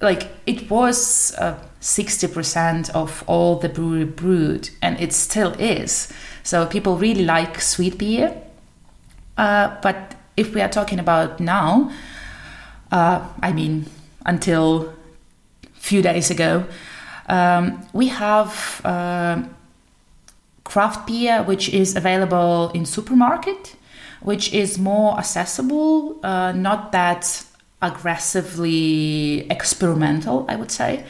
like 0.03 0.29
it 0.47 0.69
was 0.69 1.35
uh, 1.39 1.57
60% 1.81 2.91
of 2.91 3.25
all 3.27 3.57
the 3.57 3.69
brewery 3.69 4.05
brewed 4.05 4.69
and 4.83 5.01
it 5.01 5.13
still 5.13 5.53
is 5.53 6.13
so 6.43 6.67
people 6.67 6.97
really 6.97 7.25
like 7.25 7.61
sweet 7.61 7.97
beer 7.99 8.37
uh, 9.39 9.77
but 9.81 10.17
if 10.37 10.55
we 10.55 10.61
are 10.61 10.69
talking 10.69 10.99
about 10.99 11.41
now 11.41 11.91
uh, 12.91 13.27
i 13.43 13.53
mean 13.53 13.87
until 14.27 14.93
few 15.75 16.03
days 16.03 16.31
ago 16.31 16.65
um, 17.29 17.87
we 17.93 18.09
have 18.09 18.81
uh, 18.85 19.43
craft 20.65 21.07
beer 21.07 21.43
which 21.43 21.69
is 21.69 21.97
available 21.97 22.71
in 22.75 22.85
supermarket 22.85 23.77
which 24.21 24.53
is 24.53 24.79
more 24.79 25.19
accessible 25.19 26.19
uh, 26.25 26.53
not 26.53 26.93
that 26.93 27.45
aggressively 27.83 29.41
experimental, 29.51 30.47
I 30.49 30.57
would 30.57 30.71
say. 30.71 31.05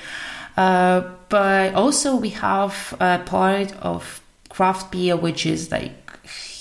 Uh, 0.57 1.03
but 1.29 1.75
also, 1.75 2.17
we 2.17 2.31
have 2.31 2.95
a 2.99 3.21
part 3.25 3.73
of 3.77 4.21
craft 4.49 4.91
beer 4.91 5.17
which 5.17 5.47
is 5.47 5.71
like 5.71 6.02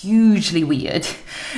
hugely 0.01 0.63
weird. 0.63 1.07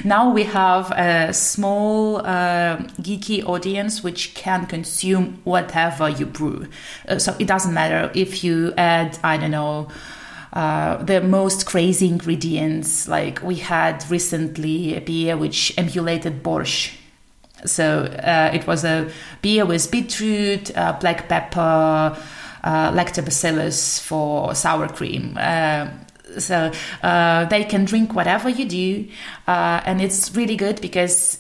Now 0.03 0.31
we 0.31 0.43
have 0.43 0.91
a 0.91 1.33
small 1.33 2.17
uh, 2.17 2.77
geeky 3.01 3.43
audience 3.45 4.03
which 4.03 4.33
can 4.33 4.65
consume 4.65 5.39
whatever 5.43 6.09
you 6.09 6.25
brew. 6.25 6.67
Uh, 7.07 7.19
so 7.19 7.35
it 7.39 7.47
doesn't 7.47 7.73
matter 7.73 8.11
if 8.15 8.43
you 8.43 8.73
add, 8.77 9.17
I 9.23 9.37
don't 9.37 9.51
know. 9.51 9.89
Uh, 10.51 10.97
the 11.03 11.19
most 11.21 11.65
crazy 11.65 12.07
ingredients, 12.07 13.07
like 13.07 13.41
we 13.41 13.55
had 13.55 14.05
recently 14.09 14.95
a 14.95 15.01
beer 15.01 15.35
which 15.35 15.73
emulated 15.77 16.43
borscht 16.43 16.93
so 17.65 18.03
uh, 18.03 18.51
it 18.53 18.67
was 18.67 18.83
a 18.83 19.09
beer 19.41 19.65
with 19.65 19.89
beetroot, 19.91 20.75
uh, 20.77 20.97
black 20.99 21.29
pepper, 21.29 22.17
uh, 22.63 22.91
lactobacillus 22.91 24.01
for 24.01 24.55
sour 24.55 24.87
cream. 24.87 25.37
Uh, 26.35 26.39
so 26.39 26.71
uh, 27.01 27.45
they 27.45 27.63
can 27.63 27.85
drink 27.85 28.13
whatever 28.13 28.49
you 28.49 28.65
do, 28.65 29.07
uh, 29.47 29.81
and 29.85 30.01
it's 30.01 30.35
really 30.35 30.55
good 30.55 30.81
because 30.81 31.39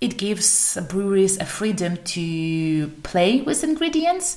it 0.00 0.18
gives 0.18 0.78
breweries 0.88 1.38
a 1.38 1.44
freedom 1.44 1.96
to 2.04 2.88
play 3.02 3.40
with 3.42 3.62
ingredients. 3.62 4.36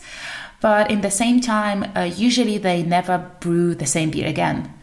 But 0.61 0.89
in 0.89 1.01
the 1.01 1.11
same 1.11 1.41
time, 1.41 1.85
usually 2.15 2.57
they 2.57 2.83
never 2.83 3.31
brew 3.39 3.75
the 3.75 3.85
same 3.85 4.11
beer 4.11 4.27
again. 4.27 4.73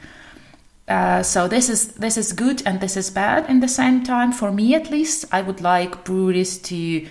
Uh, 0.89 1.23
so 1.23 1.49
this 1.49 1.69
is 1.69 1.93
this 1.95 2.19
is 2.19 2.33
good 2.33 2.63
and 2.67 2.81
this 2.81 2.97
is 2.97 3.09
bad 3.11 3.49
in 3.49 3.61
the 3.61 3.69
same 3.69 4.03
time. 4.03 4.33
For 4.33 4.51
me, 4.51 4.75
at 4.75 4.91
least, 4.91 5.25
I 5.33 5.41
would 5.41 5.61
like 5.61 6.05
breweries 6.05 6.59
to 6.63 7.07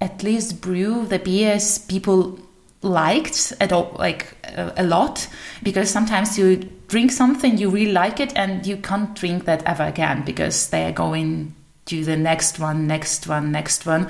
at 0.00 0.22
least 0.22 0.60
brew 0.60 1.06
the 1.06 1.18
beers 1.18 1.78
people 1.78 2.38
liked 2.84 3.52
at 3.60 3.72
all, 3.72 3.96
like 3.98 4.36
a, 4.44 4.72
a 4.76 4.84
lot, 4.84 5.26
because 5.62 5.90
sometimes 5.90 6.38
you 6.38 6.56
drink 6.88 7.10
something 7.10 7.58
you 7.58 7.70
really 7.70 7.92
like 7.92 8.20
it 8.20 8.32
and 8.36 8.66
you 8.66 8.76
can't 8.76 9.14
drink 9.14 9.46
that 9.46 9.62
ever 9.64 9.84
again 9.84 10.22
because 10.24 10.68
they 10.70 10.84
are 10.84 10.92
going 10.92 11.54
to 11.86 12.04
the 12.04 12.16
next 12.16 12.58
one, 12.58 12.86
next 12.86 13.26
one, 13.26 13.50
next 13.50 13.86
one. 13.86 14.08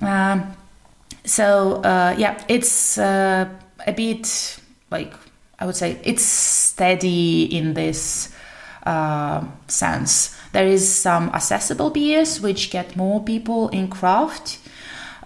Um, 0.00 0.54
so 1.24 1.82
uh, 1.82 2.14
yeah, 2.16 2.42
it's 2.48 2.98
uh, 2.98 3.48
a 3.86 3.92
bit 3.92 4.60
like 4.90 5.12
I 5.58 5.66
would 5.66 5.76
say 5.76 5.98
it's 6.04 6.22
steady 6.22 7.44
in 7.44 7.74
this 7.74 8.32
uh, 8.86 9.44
sense. 9.66 10.36
There 10.52 10.66
is 10.66 10.88
some 10.88 11.28
accessible 11.30 11.90
beers 11.90 12.40
which 12.40 12.70
get 12.70 12.96
more 12.96 13.22
people 13.22 13.68
in 13.68 13.88
craft 13.88 14.58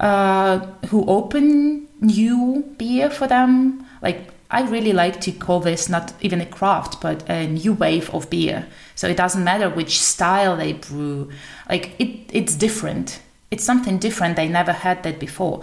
uh, 0.02 0.58
who 0.88 1.06
open 1.06 1.88
new 2.00 2.74
beer 2.76 3.08
for 3.08 3.26
them. 3.26 3.86
Like 4.02 4.28
I 4.50 4.62
really 4.68 4.92
like 4.92 5.20
to 5.22 5.32
call 5.32 5.60
this 5.60 5.88
not 5.88 6.12
even 6.20 6.40
a 6.40 6.46
craft, 6.46 7.00
but 7.00 7.28
a 7.30 7.46
new 7.46 7.72
wave 7.72 8.10
of 8.10 8.28
beer. 8.28 8.66
So 8.94 9.08
it 9.08 9.16
doesn't 9.16 9.42
matter 9.42 9.70
which 9.70 10.00
style 10.00 10.56
they 10.56 10.74
brew. 10.74 11.30
Like 11.68 11.94
it, 11.98 12.28
it's 12.32 12.54
different. 12.54 13.20
It's 13.50 13.64
something 13.64 13.98
different. 13.98 14.36
They 14.36 14.48
never 14.48 14.72
had 14.72 15.02
that 15.04 15.18
before, 15.18 15.62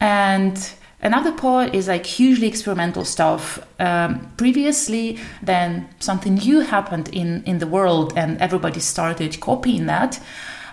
and 0.00 0.74
Another 1.04 1.32
part 1.32 1.74
is 1.74 1.88
like 1.88 2.06
hugely 2.06 2.46
experimental 2.46 3.04
stuff. 3.04 3.58
Um, 3.80 4.30
previously, 4.36 5.18
then 5.42 5.88
something 5.98 6.36
new 6.36 6.60
happened 6.60 7.08
in, 7.08 7.42
in 7.42 7.58
the 7.58 7.66
world 7.66 8.12
and 8.14 8.40
everybody 8.40 8.78
started 8.78 9.40
copying 9.40 9.86
that. 9.86 10.20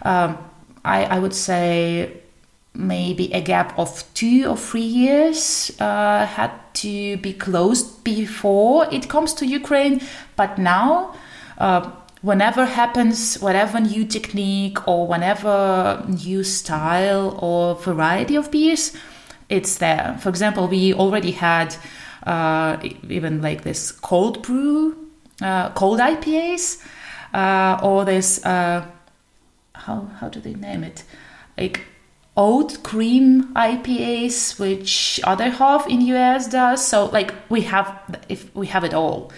Um, 0.03 0.38
I, 0.86 1.06
I 1.06 1.18
would 1.18 1.34
say 1.34 2.22
maybe 2.74 3.34
a 3.34 3.42
gap 3.42 3.78
of 3.78 4.04
two 4.14 4.46
or 4.48 4.58
three 4.58 4.82
years 4.82 5.72
uh, 5.80 6.26
had 6.26 6.52
to 6.76 7.18
be 7.18 7.34
closed 7.34 8.04
before 8.04 8.88
it 8.94 9.10
comes 9.10 9.34
to 9.34 9.46
Ukraine. 9.46 10.02
But 10.36 10.58
now, 10.58 11.16
uh, 11.58 11.92
whenever 12.22 12.66
happens, 12.66 13.40
whatever 13.40 13.80
new 13.80 14.06
technique 14.06 14.88
or 14.88 15.08
whenever 15.08 16.04
new 16.08 16.44
style 16.44 17.38
or 17.42 17.76
variety 17.76 18.36
of 18.36 18.52
beers, 18.52 18.96
it's 19.50 19.78
there. 19.78 20.18
For 20.22 20.30
example, 20.30 20.68
we 20.68 20.94
already 20.94 21.32
had 21.32 21.76
uh, 22.26 22.78
even 23.10 23.42
like 23.42 23.64
this 23.64 23.92
cold 23.92 24.44
brew, 24.44 25.10
uh, 25.42 25.72
cold 25.72 26.00
IPAs, 26.00 26.84
uh, 27.34 27.80
or 27.82 28.06
this 28.06 28.46
uh, 28.46 28.86
how 29.74 30.10
how 30.20 30.30
do 30.30 30.40
they 30.40 30.54
name 30.54 30.84
it, 30.84 31.04
like 31.58 31.82
oat 32.39 32.81
cream 32.84 33.53
IPAs, 33.53 34.58
which 34.58 35.19
other 35.25 35.50
half 35.50 35.88
in 35.88 36.00
US 36.01 36.48
does. 36.48 36.84
So 36.88 37.05
like 37.08 37.34
we 37.50 37.62
have 37.62 37.88
if 38.29 38.55
we 38.55 38.67
have 38.67 38.86
it 38.86 38.93
all. 38.93 39.31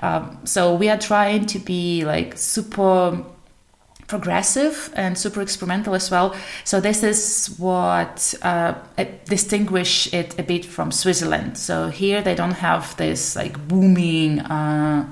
Um, 0.00 0.38
so 0.44 0.74
we 0.74 0.88
are 0.88 0.96
trying 0.98 1.44
to 1.46 1.58
be 1.58 2.04
like 2.04 2.38
super 2.38 3.22
progressive 4.06 4.90
and 4.96 5.18
super 5.18 5.42
experimental 5.42 5.94
as 5.94 6.10
well. 6.10 6.34
So 6.64 6.80
this 6.80 7.02
is 7.02 7.54
what 7.58 8.34
uh, 8.40 8.74
distinguish 9.26 10.12
it 10.14 10.38
a 10.38 10.42
bit 10.42 10.64
from 10.64 10.90
Switzerland. 10.90 11.58
So 11.58 11.90
here 11.90 12.22
they 12.22 12.34
don't 12.34 12.58
have 12.68 12.96
this 12.96 13.36
like 13.36 13.68
booming 13.68 14.40
uh, 14.40 15.06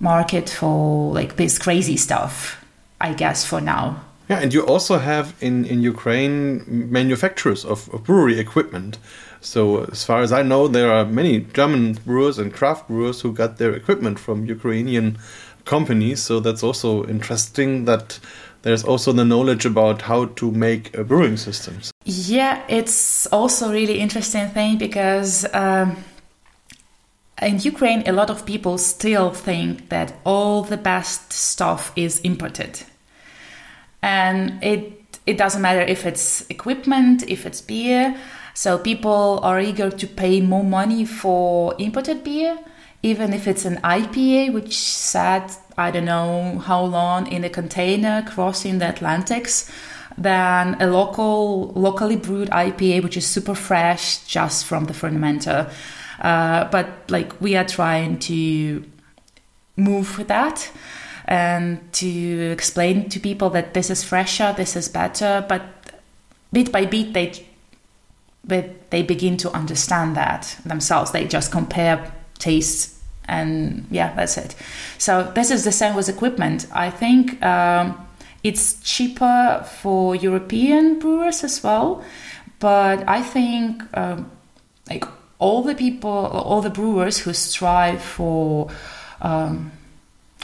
market 0.00 0.50
for 0.50 1.14
like 1.14 1.36
this 1.36 1.58
crazy 1.58 1.96
stuff. 1.96 2.62
I 3.00 3.14
guess 3.14 3.46
for 3.46 3.60
now. 3.60 4.04
Yeah, 4.32 4.40
and 4.40 4.54
you 4.54 4.64
also 4.64 4.96
have 4.96 5.34
in, 5.42 5.66
in 5.66 5.82
Ukraine 5.82 6.64
manufacturers 6.66 7.66
of, 7.66 7.92
of, 7.92 8.04
brewery 8.04 8.38
equipment. 8.38 8.98
So, 9.42 9.84
as 9.84 10.04
far 10.04 10.22
as 10.22 10.32
I 10.32 10.42
know, 10.42 10.68
there 10.68 10.90
are 10.90 11.04
many 11.04 11.40
German 11.52 11.98
brewers 12.06 12.38
and 12.38 12.50
craft 12.50 12.88
brewers 12.88 13.20
who 13.20 13.34
got 13.34 13.58
their 13.58 13.74
equipment 13.74 14.18
from 14.18 14.46
Ukrainian 14.46 15.18
companies. 15.66 16.22
So, 16.22 16.40
that's 16.40 16.62
also 16.62 17.04
interesting 17.06 17.84
that 17.84 18.18
there's 18.62 18.84
also 18.84 19.12
the 19.12 19.26
knowledge 19.26 19.66
about 19.66 20.00
how 20.02 20.26
to 20.40 20.50
make 20.50 20.96
uh, 20.98 21.02
brewing 21.02 21.36
systems. 21.36 21.92
Yeah, 22.06 22.62
it's 22.68 23.26
also 23.26 23.70
really 23.70 23.98
interesting 24.00 24.48
thing 24.48 24.78
because. 24.78 25.46
Um, 25.52 25.96
in 27.40 27.58
Ukraine, 27.58 28.04
a 28.06 28.12
lot 28.12 28.30
of 28.30 28.46
people 28.46 28.78
still 28.78 29.30
think 29.30 29.88
that 29.88 30.14
all 30.24 30.62
the 30.62 30.76
best 30.76 31.32
stuff 31.32 31.90
is 31.96 32.20
imported 32.20 32.84
and 34.02 34.62
it 34.62 34.98
it 35.24 35.38
doesn't 35.38 35.62
matter 35.62 35.80
if 35.80 36.04
it's 36.04 36.44
equipment, 36.50 37.22
if 37.28 37.46
it's 37.46 37.60
beer. 37.60 38.16
So 38.54 38.78
people 38.78 39.40
are 39.42 39.60
eager 39.60 39.90
to 39.90 40.06
pay 40.06 40.40
more 40.40 40.64
money 40.64 41.04
for 41.04 41.74
imported 41.78 42.24
beer, 42.24 42.58
even 43.02 43.32
if 43.32 43.46
it's 43.46 43.64
an 43.64 43.76
IPA, 43.82 44.52
which 44.52 44.76
sat 44.76 45.58
I 45.78 45.90
don't 45.90 46.04
know 46.04 46.58
how 46.58 46.82
long 46.84 47.26
in 47.28 47.44
a 47.44 47.48
container 47.48 48.22
crossing 48.26 48.78
the 48.78 48.86
Atlantics, 48.86 49.70
than 50.18 50.76
a 50.80 50.86
local 50.86 51.72
locally 51.74 52.16
brewed 52.16 52.50
IPA, 52.50 53.02
which 53.02 53.16
is 53.16 53.26
super 53.26 53.54
fresh 53.54 54.24
just 54.26 54.64
from 54.64 54.84
the 54.84 54.92
fermenter. 54.92 55.70
Uh, 56.20 56.64
but 56.70 56.88
like 57.08 57.40
we 57.40 57.56
are 57.56 57.64
trying 57.64 58.18
to 58.18 58.84
move 59.76 60.22
that 60.28 60.70
and 61.32 61.90
to 61.94 62.50
explain 62.52 63.08
to 63.08 63.18
people 63.18 63.48
that 63.48 63.72
this 63.72 63.88
is 63.88 64.04
fresher, 64.04 64.52
this 64.54 64.76
is 64.76 64.86
better. 64.90 65.42
But 65.48 65.62
bit 66.52 66.70
by 66.70 66.84
bit, 66.84 67.14
they 67.14 67.46
but 68.44 68.90
they 68.90 69.02
begin 69.02 69.38
to 69.38 69.50
understand 69.52 70.14
that 70.14 70.58
themselves. 70.66 71.12
They 71.12 71.26
just 71.26 71.50
compare 71.50 72.12
tastes, 72.38 73.00
and 73.24 73.86
yeah, 73.90 74.14
that's 74.14 74.36
it. 74.36 74.54
So 74.98 75.32
this 75.34 75.50
is 75.50 75.64
the 75.64 75.72
same 75.72 75.94
with 75.94 76.10
equipment. 76.10 76.66
I 76.70 76.90
think 76.90 77.42
um, 77.42 78.06
it's 78.42 78.78
cheaper 78.82 79.66
for 79.80 80.14
European 80.14 80.98
brewers 80.98 81.42
as 81.44 81.62
well, 81.62 82.04
but 82.58 83.08
I 83.08 83.22
think 83.22 83.82
um, 83.96 84.30
like 84.86 85.04
all 85.38 85.62
the 85.62 85.74
people, 85.74 86.10
all 86.10 86.60
the 86.60 86.68
brewers 86.68 87.16
who 87.20 87.32
strive 87.32 88.02
for 88.02 88.68
um, 89.22 89.72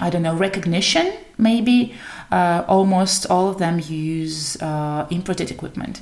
I 0.00 0.10
don't 0.10 0.22
know, 0.22 0.34
recognition, 0.34 1.12
maybe, 1.38 1.94
uh, 2.30 2.64
almost 2.68 3.26
all 3.30 3.48
of 3.48 3.58
them 3.58 3.80
use 3.80 4.60
uh, 4.62 5.06
imported 5.10 5.50
equipment. 5.50 6.00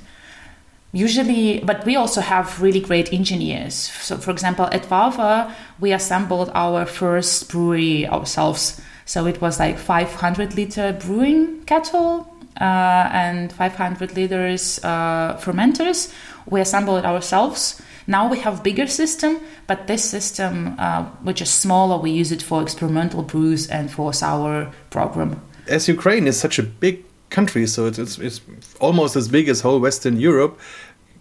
Usually, 0.93 1.61
but 1.61 1.85
we 1.85 1.97
also 1.97 2.21
have 2.21 2.61
really 2.63 2.81
great 2.81 3.13
engineers. 3.13 3.75
So, 3.75 4.17
for 4.17 4.31
example, 4.31 4.67
at 4.67 4.83
Varvar, 4.85 5.53
we 5.79 5.93
assembled 5.93 6.51
our 6.55 6.87
first 6.87 7.51
brewery 7.51 8.07
ourselves. 8.07 8.81
So 9.05 9.27
it 9.27 9.41
was 9.41 9.59
like 9.59 9.79
500 9.79 10.55
liter 10.55 10.93
brewing 10.99 11.63
kettle 11.65 12.33
uh, 12.61 13.11
and 13.13 13.53
500 13.53 14.17
liters 14.17 14.83
uh, 14.83 15.37
fermenters. 15.37 16.13
We 16.47 16.61
assembled 16.61 17.01
it 17.01 17.05
ourselves 17.05 17.83
now 18.07 18.29
we 18.29 18.39
have 18.41 18.63
bigger 18.63 18.87
system, 18.87 19.41
but 19.67 19.87
this 19.87 20.05
system, 20.09 20.77
uh, 20.79 21.05
which 21.23 21.43
is 21.43 21.51
smaller, 21.51 22.01
we 22.01 22.11
use 22.11 22.33
it 22.33 22.43
for 22.43 22.63
experimental 22.63 23.23
brews 23.23 23.67
and 23.69 23.91
for 23.91 24.13
sour 24.13 24.71
program. 24.91 25.41
As 25.67 25.89
Ukraine 25.89 26.27
is 26.27 26.39
such 26.39 26.59
a 26.59 26.63
big 26.63 27.05
country, 27.31 27.67
so 27.67 27.87
it's, 27.87 27.99
it's, 27.99 28.19
it's 28.19 28.41
almost 28.81 29.17
as 29.17 29.29
big 29.29 29.49
as 29.49 29.61
whole 29.61 29.81
Western 29.81 30.21
Europe. 30.21 30.59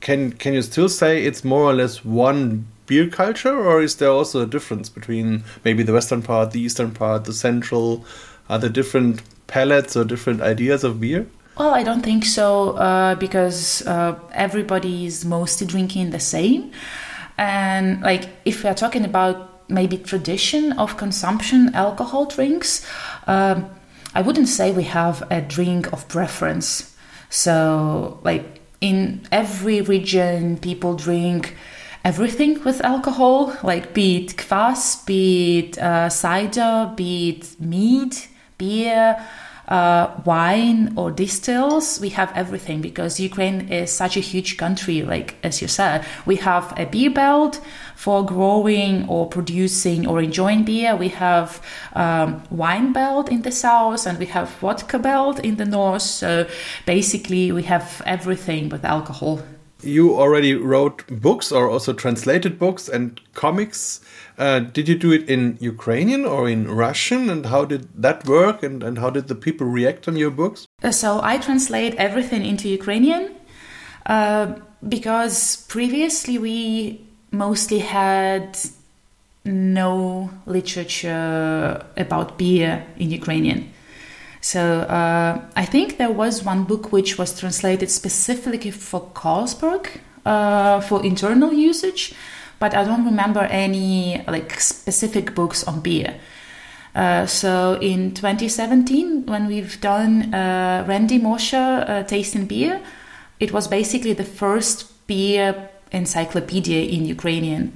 Can 0.01 0.33
can 0.33 0.53
you 0.53 0.61
still 0.61 0.89
say 0.89 1.25
it's 1.25 1.43
more 1.43 1.63
or 1.63 1.73
less 1.73 2.05
one 2.05 2.67
beer 2.85 3.09
culture, 3.09 3.57
or 3.57 3.81
is 3.81 3.95
there 3.95 4.09
also 4.09 4.41
a 4.41 4.45
difference 4.45 4.87
between 4.89 5.43
maybe 5.63 5.81
the 5.81 5.93
western 5.93 6.21
part, 6.21 6.51
the 6.51 6.61
eastern 6.61 6.91
part, 6.91 7.25
the 7.25 7.33
central? 7.33 8.05
Are 8.47 8.59
there 8.59 8.69
different 8.69 9.23
palettes 9.47 9.95
or 9.95 10.03
different 10.03 10.41
ideas 10.41 10.83
of 10.83 11.01
beer? 11.01 11.25
Well, 11.57 11.73
I 11.73 11.83
don't 11.83 12.01
think 12.01 12.25
so 12.25 12.71
uh, 12.71 13.15
because 13.15 13.85
uh, 13.87 14.19
everybody 14.33 15.05
is 15.05 15.23
mostly 15.23 15.65
drinking 15.65 16.09
the 16.09 16.19
same. 16.19 16.71
And 17.37 18.01
like, 18.01 18.27
if 18.43 18.63
we 18.63 18.69
are 18.69 18.73
talking 18.75 19.05
about 19.05 19.69
maybe 19.69 19.97
tradition 19.97 20.73
of 20.73 20.97
consumption 20.97 21.73
alcohol 21.73 22.25
drinks, 22.25 22.85
um, 23.25 23.69
I 24.13 24.21
wouldn't 24.21 24.49
say 24.49 24.73
we 24.73 24.83
have 24.83 25.23
a 25.31 25.41
drink 25.41 25.93
of 25.93 26.07
preference. 26.09 26.93
So, 27.29 28.19
like, 28.23 28.59
in 28.81 29.25
every 29.31 29.79
region, 29.79 30.57
people 30.57 30.95
drink 30.95 31.55
everything 32.03 32.61
with 32.65 32.81
alcohol, 32.81 33.55
like 33.63 33.93
be 33.93 34.17
it 34.17 34.35
kvass, 34.35 35.05
be 35.05 35.59
it 35.59 35.77
uh, 35.77 36.09
cider, 36.09 36.93
be 36.95 37.29
it 37.29 37.59
mead, 37.61 38.15
beer 38.57 39.25
uh, 39.67 40.21
wine 40.25 40.93
or 40.95 41.11
distills, 41.11 41.99
we 41.99 42.09
have 42.09 42.31
everything 42.35 42.81
because 42.81 43.19
Ukraine 43.19 43.69
is 43.69 43.91
such 43.91 44.15
a 44.17 44.19
huge 44.19 44.57
country. 44.57 45.01
Like 45.01 45.35
as 45.43 45.61
you 45.61 45.67
said, 45.67 46.05
we 46.25 46.35
have 46.37 46.73
a 46.77 46.85
beer 46.85 47.09
belt 47.09 47.59
for 47.95 48.25
growing 48.25 49.07
or 49.07 49.27
producing 49.27 50.05
or 50.07 50.21
enjoying 50.21 50.63
beer. 50.63 50.95
We 50.95 51.09
have 51.09 51.61
um, 51.93 52.43
wine 52.51 52.93
belt 52.93 53.29
in 53.29 53.41
the 53.41 53.51
south, 53.51 54.05
and 54.05 54.19
we 54.19 54.27
have 54.27 54.49
vodka 54.61 54.99
belt 54.99 55.39
in 55.39 55.55
the 55.55 55.65
north. 55.65 56.03
So 56.03 56.47
basically, 56.85 57.51
we 57.51 57.63
have 57.63 58.01
everything 58.05 58.69
with 58.69 58.85
alcohol. 58.85 59.41
You 59.81 60.17
already 60.17 60.55
wrote 60.55 61.03
books 61.07 61.51
or 61.51 61.69
also 61.69 61.93
translated 61.93 62.57
books 62.57 62.87
and 62.89 63.19
comics 63.33 64.01
uh, 64.37 64.59
did 64.59 64.89
you 64.89 64.95
do 64.95 65.11
it 65.11 65.29
in 65.29 65.57
Ukrainian 65.61 66.25
or 66.25 66.49
in 66.49 66.67
Russian? 66.69 67.29
And 67.29 67.45
how 67.45 67.65
did 67.65 67.87
that 68.01 68.27
work? 68.27 68.63
And, 68.63 68.83
and 68.83 68.99
how 68.99 69.09
did 69.09 69.27
the 69.27 69.35
people 69.35 69.67
react 69.67 70.07
on 70.07 70.17
your 70.17 70.31
books? 70.31 70.67
Uh, 70.83 70.91
so 70.91 71.21
I 71.23 71.37
translate 71.37 71.95
everything 71.95 72.45
into 72.45 72.67
Ukrainian 72.67 73.31
uh, 74.05 74.55
because 74.87 75.65
previously 75.67 76.37
we 76.37 77.01
mostly 77.31 77.79
had 77.79 78.57
no 79.45 80.29
literature 80.45 81.85
about 81.95 82.37
beer 82.37 82.85
in 82.97 83.11
Ukrainian. 83.11 83.71
So 84.45 84.81
uh, 84.81 85.41
I 85.55 85.65
think 85.65 85.97
there 85.97 86.11
was 86.11 86.43
one 86.43 86.65
book 86.65 86.91
which 86.91 87.17
was 87.17 87.39
translated 87.39 87.89
specifically 87.89 88.69
for 88.69 89.09
Carlsberg 89.15 89.87
uh, 90.23 90.81
for 90.81 91.03
internal 91.03 91.51
usage, 91.51 92.13
but 92.59 92.75
I 92.75 92.83
don't 92.83 93.05
remember 93.05 93.39
any 93.39 94.23
like 94.27 94.59
specific 94.59 95.33
books 95.33 95.63
on 95.63 95.79
beer. 95.79 96.19
Uh, 96.93 97.25
so 97.25 97.79
in 97.81 98.13
2017, 98.13 99.25
when 99.25 99.47
we've 99.47 99.81
done 99.81 100.31
uh, 100.31 100.85
Randy 100.87 101.17
Mosher 101.17 101.83
uh, 101.87 102.03
tasting 102.03 102.45
beer, 102.45 102.79
it 103.39 103.51
was 103.51 103.67
basically 103.67 104.13
the 104.13 104.23
first 104.23 105.07
beer 105.07 105.71
encyclopedia 105.91 106.85
in 106.85 107.05
Ukrainian. 107.05 107.73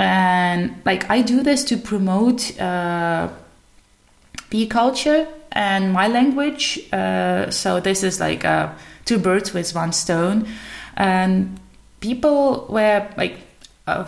And 0.00 0.82
like 0.84 1.08
I 1.08 1.22
do 1.22 1.44
this 1.44 1.62
to 1.66 1.76
promote 1.76 2.60
uh, 2.60 3.28
beer 4.50 4.66
culture 4.66 5.28
and 5.52 5.92
my 5.92 6.08
language. 6.08 6.80
Uh, 6.92 7.50
so 7.50 7.80
this 7.80 8.02
is 8.02 8.20
like 8.20 8.44
uh, 8.44 8.72
two 9.04 9.18
birds 9.18 9.52
with 9.52 9.74
one 9.74 9.92
stone. 9.92 10.48
And 10.96 11.58
people 12.00 12.66
were 12.68 13.08
like, 13.16 13.38
uh, 13.86 14.04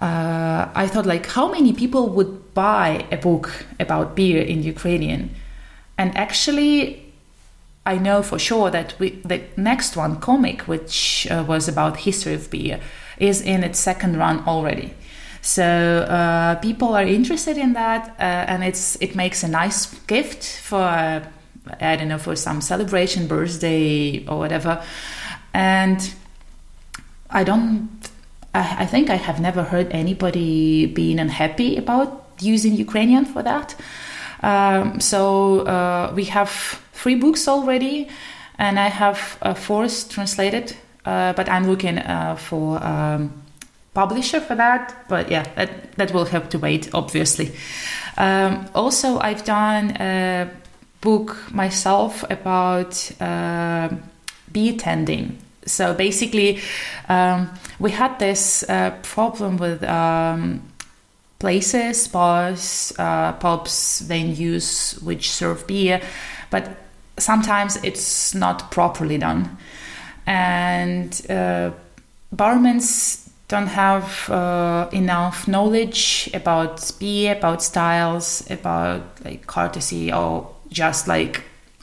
I 0.00 0.86
thought 0.88 1.06
like, 1.06 1.26
how 1.26 1.50
many 1.50 1.72
people 1.72 2.08
would 2.10 2.54
buy 2.54 3.06
a 3.10 3.16
book 3.16 3.66
about 3.78 4.14
beer 4.14 4.42
in 4.42 4.62
Ukrainian? 4.62 5.34
And 5.98 6.16
actually, 6.16 7.12
I 7.84 7.98
know 7.98 8.22
for 8.22 8.38
sure 8.38 8.70
that 8.70 8.94
we, 8.98 9.10
the 9.24 9.42
next 9.56 9.96
one, 9.96 10.20
comic, 10.20 10.62
which 10.62 11.26
uh, 11.30 11.44
was 11.46 11.68
about 11.68 11.98
history 11.98 12.34
of 12.34 12.50
beer, 12.50 12.80
is 13.18 13.40
in 13.42 13.64
its 13.64 13.78
second 13.78 14.16
run 14.16 14.42
already. 14.46 14.94
So 15.42 15.64
uh, 15.64 16.56
people 16.56 16.94
are 16.94 17.02
interested 17.02 17.56
in 17.56 17.72
that, 17.72 18.10
uh, 18.18 18.22
and 18.22 18.62
it's 18.62 18.96
it 19.00 19.14
makes 19.14 19.42
a 19.42 19.48
nice 19.48 19.86
gift 20.06 20.44
for 20.44 20.82
uh, 20.82 21.24
I 21.80 21.96
don't 21.96 22.08
know 22.08 22.18
for 22.18 22.36
some 22.36 22.60
celebration, 22.60 23.26
birthday 23.26 24.26
or 24.26 24.38
whatever. 24.38 24.82
And 25.54 26.14
I 27.30 27.44
don't. 27.44 27.88
I, 28.54 28.82
I 28.82 28.86
think 28.86 29.10
I 29.10 29.16
have 29.16 29.40
never 29.40 29.62
heard 29.62 29.88
anybody 29.92 30.86
being 30.86 31.18
unhappy 31.18 31.76
about 31.76 32.24
using 32.40 32.74
Ukrainian 32.74 33.24
for 33.24 33.42
that. 33.42 33.76
Um, 34.42 35.00
so 35.00 35.60
uh, 35.60 36.12
we 36.14 36.24
have 36.24 36.50
three 36.92 37.14
books 37.14 37.48
already, 37.48 38.08
and 38.58 38.78
I 38.78 38.88
have 38.88 39.38
a 39.42 39.54
fourth 39.54 40.08
translated. 40.10 40.76
Uh, 41.04 41.32
but 41.32 41.48
I'm 41.48 41.66
looking 41.66 41.98
uh, 41.98 42.36
for 42.36 42.82
um, 42.84 43.32
publisher 43.94 44.40
for 44.40 44.54
that. 44.54 44.94
But 45.08 45.30
yeah, 45.30 45.44
that 45.54 45.92
that 45.96 46.12
will 46.12 46.26
have 46.26 46.48
to 46.50 46.58
wait, 46.58 46.90
obviously. 46.94 47.52
Um, 48.16 48.66
also, 48.74 49.18
I've 49.18 49.44
done 49.44 49.96
a 50.00 50.50
book 51.00 51.36
myself 51.52 52.24
about 52.30 53.10
uh, 53.20 53.88
beertending. 54.52 55.36
So 55.66 55.94
basically, 55.94 56.60
um, 57.08 57.50
we 57.78 57.90
had 57.90 58.18
this 58.18 58.64
uh, 58.68 58.90
problem 59.02 59.56
with 59.56 59.82
um, 59.84 60.62
places, 61.38 62.08
bars, 62.08 62.92
uh, 62.98 63.32
pubs, 63.34 64.02
venues 64.02 65.02
which 65.02 65.30
serve 65.30 65.66
beer, 65.66 66.00
but 66.50 66.68
sometimes 67.18 67.76
it's 67.82 68.34
not 68.34 68.70
properly 68.70 69.18
done. 69.18 69.56
And 70.26 71.20
uh, 71.30 71.70
barmans 72.32 73.19
don't 73.50 73.66
have 73.66 74.30
uh, 74.30 74.88
enough 74.92 75.48
knowledge 75.48 76.30
about 76.32 76.90
beer, 77.00 77.36
about 77.36 77.62
styles, 77.62 78.48
about 78.48 79.02
like 79.24 79.46
courtesy, 79.46 80.12
or 80.12 80.48
just 80.68 81.08
like 81.08 81.42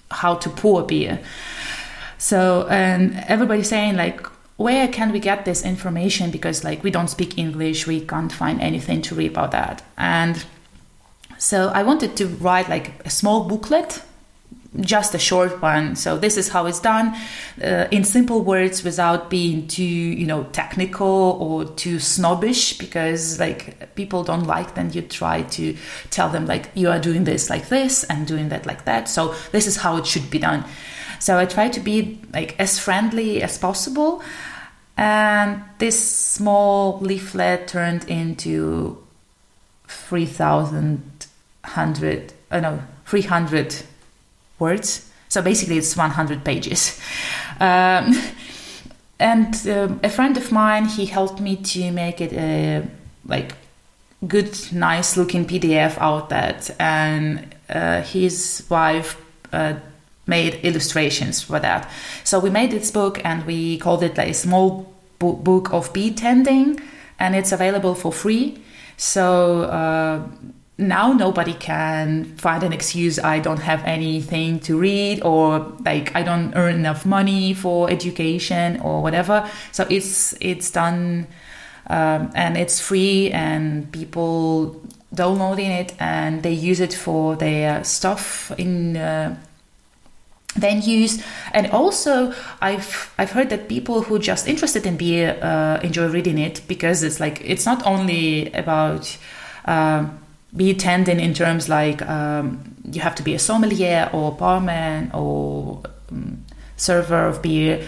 how 0.10 0.36
to 0.36 0.50
pour 0.50 0.84
beer. 0.84 1.20
So, 2.18 2.68
and 2.70 3.22
everybody's 3.28 3.68
saying 3.68 3.98
like, 3.98 4.26
where 4.56 4.88
can 4.88 5.12
we 5.12 5.20
get 5.20 5.44
this 5.44 5.64
information? 5.66 6.32
Because 6.32 6.64
like 6.64 6.84
we 6.84 6.90
don't 6.90 7.10
speak 7.10 7.38
English, 7.38 7.86
we 7.86 8.00
can't 8.00 8.32
find 8.32 8.62
anything 8.62 9.02
to 9.04 9.16
read 9.16 9.32
about 9.32 9.52
that. 9.52 9.84
And 9.98 10.44
so 11.38 11.68
I 11.68 11.84
wanted 11.84 12.16
to 12.18 12.28
write 12.28 12.70
like 12.70 13.06
a 13.06 13.10
small 13.10 13.44
booklet 13.44 14.02
just 14.82 15.16
a 15.16 15.20
short 15.20 15.62
one. 15.62 15.96
So 15.96 16.18
this 16.18 16.38
is 16.38 16.50
how 16.50 16.66
it's 16.66 16.80
done 16.80 17.16
uh, 17.64 17.88
in 17.92 18.04
simple 18.04 18.42
words 18.42 18.84
without 18.84 19.30
being 19.30 19.68
too, 19.68 19.84
you 19.84 20.26
know, 20.26 20.44
technical 20.52 21.38
or 21.40 21.66
too 21.66 22.00
snobbish 22.00 22.78
because 22.78 23.40
like 23.40 23.96
people 23.96 24.24
don't 24.24 24.46
like 24.46 24.76
then 24.76 24.92
you 24.92 25.02
try 25.02 25.44
to 25.44 25.76
tell 26.10 26.30
them 26.30 26.46
like 26.46 26.70
you 26.76 26.90
are 26.90 27.00
doing 27.00 27.24
this 27.24 27.50
like 27.50 27.70
this 27.70 28.04
and 28.06 28.28
doing 28.28 28.50
that 28.50 28.66
like 28.66 28.86
that. 28.86 29.10
So 29.10 29.34
this 29.52 29.68
is 29.68 29.78
how 29.78 29.98
it 29.98 30.06
should 30.06 30.30
be 30.30 30.40
done. 30.40 30.66
So 31.20 31.38
I 31.38 31.46
try 31.46 31.70
to 31.70 31.80
be 31.80 32.20
like 32.34 32.60
as 32.60 32.78
friendly 32.80 33.42
as 33.42 33.58
possible. 33.58 34.22
And 34.96 35.64
this 35.78 35.98
small 36.00 37.00
leaflet 37.00 37.68
turned 37.68 38.06
into 38.10 39.04
3,000 39.88 41.28
hundred, 41.64 42.34
uh, 42.50 42.60
no, 42.60 42.82
300 43.06 43.84
words. 44.60 45.10
So 45.30 45.42
basically, 45.42 45.78
it's 45.78 45.96
100 45.96 46.44
pages. 46.44 47.00
Um, 47.60 48.16
and 49.20 49.56
uh, 49.68 49.90
a 50.04 50.10
friend 50.10 50.38
of 50.38 50.52
mine, 50.52 50.86
he 50.86 51.06
helped 51.06 51.42
me 51.42 51.56
to 51.58 51.92
make 51.92 52.22
it 52.22 52.34
a 52.34 52.88
like 53.26 53.56
good, 54.28 54.58
nice 54.72 55.18
looking 55.18 55.46
PDF 55.46 55.98
out 56.00 56.30
that, 56.30 56.70
and 56.80 57.56
uh, 57.70 58.02
his 58.02 58.66
wife 58.70 59.22
uh, 59.52 59.74
made 60.26 60.56
illustrations 60.64 61.42
for 61.42 61.60
that. 61.60 61.90
So 62.24 62.40
we 62.40 62.50
made 62.50 62.72
this 62.72 62.92
book, 62.92 63.20
and 63.26 63.46
we 63.46 63.78
called 63.78 64.04
it 64.04 64.18
like 64.18 64.30
a 64.30 64.34
small 64.34 64.94
bo- 65.20 65.34
book 65.34 65.74
of 65.74 65.92
beertending, 65.94 66.82
and 67.20 67.36
it's 67.36 67.52
available 67.52 67.96
for 67.96 68.14
free. 68.14 68.62
So 68.98 69.64
uh, 69.64 70.28
now 70.78 71.12
nobody 71.12 71.54
can 71.56 72.26
find 72.38 72.62
an 72.62 72.72
excuse 72.72 73.18
i 73.18 73.40
don't 73.40 73.62
have 73.62 73.84
anything 73.84 74.60
to 74.60 74.78
read 74.78 75.20
or 75.24 75.60
like 75.84 76.16
i 76.16 76.22
don't 76.22 76.54
earn 76.56 76.76
enough 76.76 77.04
money 77.04 77.54
for 77.54 77.90
education 77.90 78.80
or 78.82 79.02
whatever. 79.02 79.50
So 79.72 79.86
it's 79.90 80.36
it's 80.40 80.72
done 80.72 81.28
um, 81.88 82.32
and 82.36 82.58
it's 82.58 82.80
free 82.80 83.32
and 83.32 83.92
people 83.92 84.82
downloading 85.14 85.72
it 85.72 85.94
and 86.00 86.44
they 86.44 86.52
use 86.54 86.80
it 86.80 86.94
for 86.94 87.36
their 87.36 87.84
stuff 87.84 88.52
in 88.58 88.98
uh, 88.98 89.36
venues. 90.56 91.24
And 91.54 91.68
also 91.72 92.34
i've 92.62 93.14
i've 93.18 93.32
heard 93.32 93.50
that 93.50 93.68
people 93.68 94.02
who 94.04 94.20
just 94.20 94.48
interested 94.48 94.86
in 94.86 94.98
beer 94.98 95.38
uh, 95.42 95.80
enjoy 95.84 96.08
reading 96.08 96.38
it 96.38 96.62
because 96.68 97.04
it's 97.04 97.20
like 97.20 97.42
it's 97.44 97.66
not 97.66 97.86
only 97.86 98.52
about 98.54 99.18
uh, 99.66 100.06
beertending 100.56 101.20
in 101.20 101.34
terms 101.34 101.70
like 101.70 102.02
um, 102.04 102.76
you 102.92 103.02
have 103.02 103.16
to 103.16 103.24
be 103.24 103.34
a 103.34 103.40
sommelier 103.40 104.10
or 104.14 104.32
barman 104.32 105.12
or 105.14 105.82
um, 106.12 106.46
server 106.78 107.26
of 107.28 107.42
beer. 107.42 107.86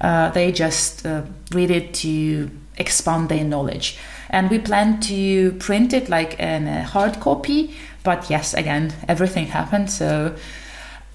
Uh, 0.00 0.30
they 0.30 0.52
just 0.52 1.04
uh, 1.04 1.22
read 1.52 1.70
it 1.70 1.92
to 1.92 2.50
expand 2.76 3.28
their 3.28 3.44
knowledge. 3.44 3.98
And 4.30 4.50
we 4.50 4.58
plan 4.58 5.00
to 5.00 5.52
print 5.52 5.92
it 5.92 6.08
like 6.08 6.38
in 6.38 6.66
a 6.68 6.82
hard 6.82 7.18
copy, 7.20 7.74
but 8.04 8.30
yes, 8.30 8.54
again, 8.54 8.92
everything 9.08 9.46
happened, 9.46 9.90
so 9.90 10.36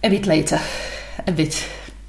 a 0.04 0.10
bit 0.10 0.26
later, 0.26 0.60
a 1.26 1.32
bit. 1.32 1.66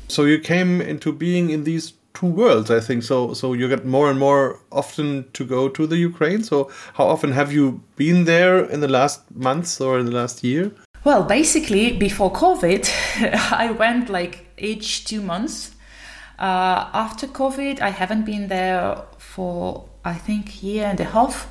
So 0.08 0.24
you 0.24 0.38
came 0.38 0.80
into 0.80 1.12
being 1.12 1.50
in 1.50 1.64
these 1.64 1.92
two 2.14 2.26
worlds 2.26 2.70
i 2.70 2.80
think. 2.80 3.02
So 3.02 3.34
so 3.34 3.52
you 3.52 3.68
get 3.68 3.84
more 3.84 4.08
and 4.10 4.18
more 4.18 4.60
often 4.70 5.26
to 5.32 5.44
go 5.44 5.68
to 5.68 5.86
the 5.86 5.96
ukraine. 5.96 6.42
So 6.42 6.70
how 6.94 7.06
often 7.06 7.32
have 7.32 7.52
you 7.52 7.80
been 7.96 8.24
there 8.24 8.64
in 8.64 8.80
the 8.80 8.88
last 8.88 9.20
months 9.34 9.80
or 9.80 9.98
in 9.98 10.06
the 10.06 10.12
last 10.12 10.42
year? 10.44 10.70
Well 11.04 11.24
basically 11.24 11.92
before 11.92 12.32
covid 12.32 12.88
i 13.52 13.70
went 13.72 14.08
like 14.08 14.46
each 14.56 15.04
two 15.04 15.20
months. 15.20 15.72
Uh, 16.38 16.90
after 16.92 17.26
covid 17.26 17.80
i 17.80 17.90
haven't 17.90 18.24
been 18.24 18.48
there 18.48 18.96
for 19.18 19.84
i 20.04 20.14
think 20.14 20.62
year 20.62 20.86
and 20.86 21.00
a 21.00 21.04
half. 21.04 21.48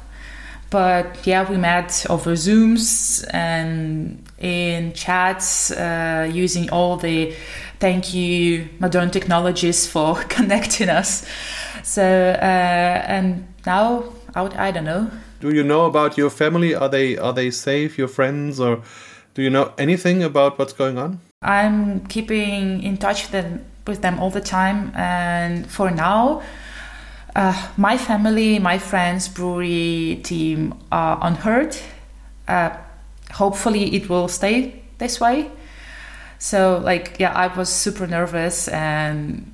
But 0.70 1.28
yeah 1.28 1.48
we 1.48 1.58
met 1.58 2.06
over 2.10 2.34
zooms 2.34 3.24
and 3.32 4.24
in 4.40 4.94
chats 4.94 5.72
uh, 5.72 6.28
using 6.34 6.70
all 6.72 6.98
the 6.98 7.36
thank 7.84 8.14
you 8.14 8.70
modern 8.80 9.12
technologies 9.12 9.86
for 9.86 10.16
connecting 10.30 10.88
us. 10.88 11.26
So 11.84 12.02
uh, 12.02 13.14
and 13.16 13.46
now 13.66 14.06
out 14.36 14.56
i 14.56 14.72
don't 14.72 14.86
know. 14.86 15.12
Do 15.42 15.50
you 15.50 15.64
know 15.64 15.86
about 15.86 16.18
your 16.18 16.30
family? 16.30 16.74
Are 16.74 16.88
they 16.88 17.18
are 17.18 17.34
they 17.34 17.52
safe 17.52 17.98
your 17.98 18.08
friends 18.08 18.60
or 18.60 18.82
do 19.34 19.42
you 19.42 19.50
know 19.50 19.74
anything 19.78 20.24
about 20.24 20.58
what's 20.58 20.72
going 20.72 20.98
on? 20.98 21.20
I'm 21.42 22.08
keeping 22.08 22.82
in 22.84 22.96
touch 22.98 23.24
with 23.24 23.32
them, 23.32 23.66
with 23.86 24.02
them 24.02 24.18
all 24.18 24.30
the 24.30 24.46
time 24.60 24.94
and 24.96 25.70
for 25.70 25.92
now 25.92 26.42
uh, 27.36 27.68
my 27.76 27.98
family 27.98 28.60
my 28.60 28.78
friends 28.80 29.28
brewery 29.28 30.22
team 30.24 30.74
are 30.90 31.18
unhurt. 31.22 31.84
Uh, 32.48 32.70
hopefully 33.34 33.94
it 33.94 34.08
will 34.08 34.30
stay 34.30 34.84
this 35.00 35.20
way 35.20 35.52
so 36.44 36.82
like 36.84 37.16
yeah, 37.20 37.32
I 37.32 37.48
was 37.48 37.70
super 37.70 38.06
nervous 38.06 38.68
and 38.68 39.50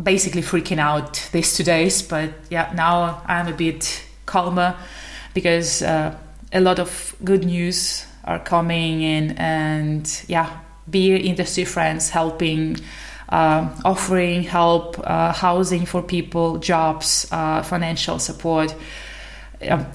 basically 0.00 0.42
freaking 0.42 0.78
out 0.78 1.28
these 1.32 1.56
two 1.56 1.64
days. 1.64 2.02
But 2.02 2.30
yeah, 2.50 2.72
now 2.72 3.20
I'm 3.26 3.48
a 3.48 3.52
bit 3.52 4.04
calmer 4.26 4.76
because 5.34 5.82
uh, 5.82 6.16
a 6.52 6.60
lot 6.60 6.78
of 6.78 7.16
good 7.24 7.44
news 7.44 8.06
are 8.22 8.38
coming 8.38 9.02
in, 9.02 9.32
and 9.38 10.24
yeah, 10.28 10.60
beer 10.88 11.16
industry 11.16 11.64
friends 11.64 12.10
helping. 12.10 12.76
Uh, 13.28 13.68
offering 13.84 14.42
help, 14.42 14.98
uh, 15.04 15.32
housing 15.32 15.86
for 15.86 16.02
people, 16.02 16.58
jobs, 16.58 17.28
uh, 17.30 17.62
financial 17.62 18.18
support. 18.18 18.74
Um, 19.68 19.86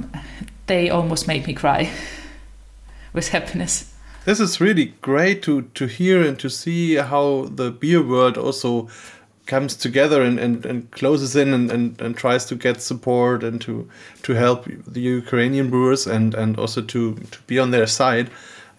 they 0.67 0.89
almost 0.89 1.28
make 1.28 1.45
me 1.45 1.54
cry 1.54 1.91
with 3.13 3.28
happiness. 3.28 3.94
This 4.25 4.39
is 4.39 4.59
really 4.59 4.93
great 5.01 5.41
to 5.43 5.63
to 5.73 5.85
hear 5.85 6.21
and 6.21 6.38
to 6.39 6.49
see 6.49 6.95
how 6.95 7.45
the 7.55 7.71
beer 7.71 8.01
world 8.01 8.38
also 8.38 8.89
comes 9.45 9.75
together 9.75 10.23
and, 10.23 10.39
and, 10.39 10.65
and 10.65 10.89
closes 10.91 11.35
in 11.35 11.53
and, 11.53 11.71
and, 11.71 12.01
and 12.01 12.17
tries 12.17 12.45
to 12.45 12.55
get 12.55 12.81
support 12.81 13.43
and 13.43 13.61
to 13.61 13.88
to 14.23 14.33
help 14.33 14.65
the 14.88 15.01
Ukrainian 15.01 15.69
brewers 15.69 16.07
and, 16.07 16.33
and 16.33 16.57
also 16.57 16.81
to, 16.81 17.13
to 17.15 17.39
be 17.43 17.59
on 17.59 17.71
their 17.71 17.85
side. 17.85 18.29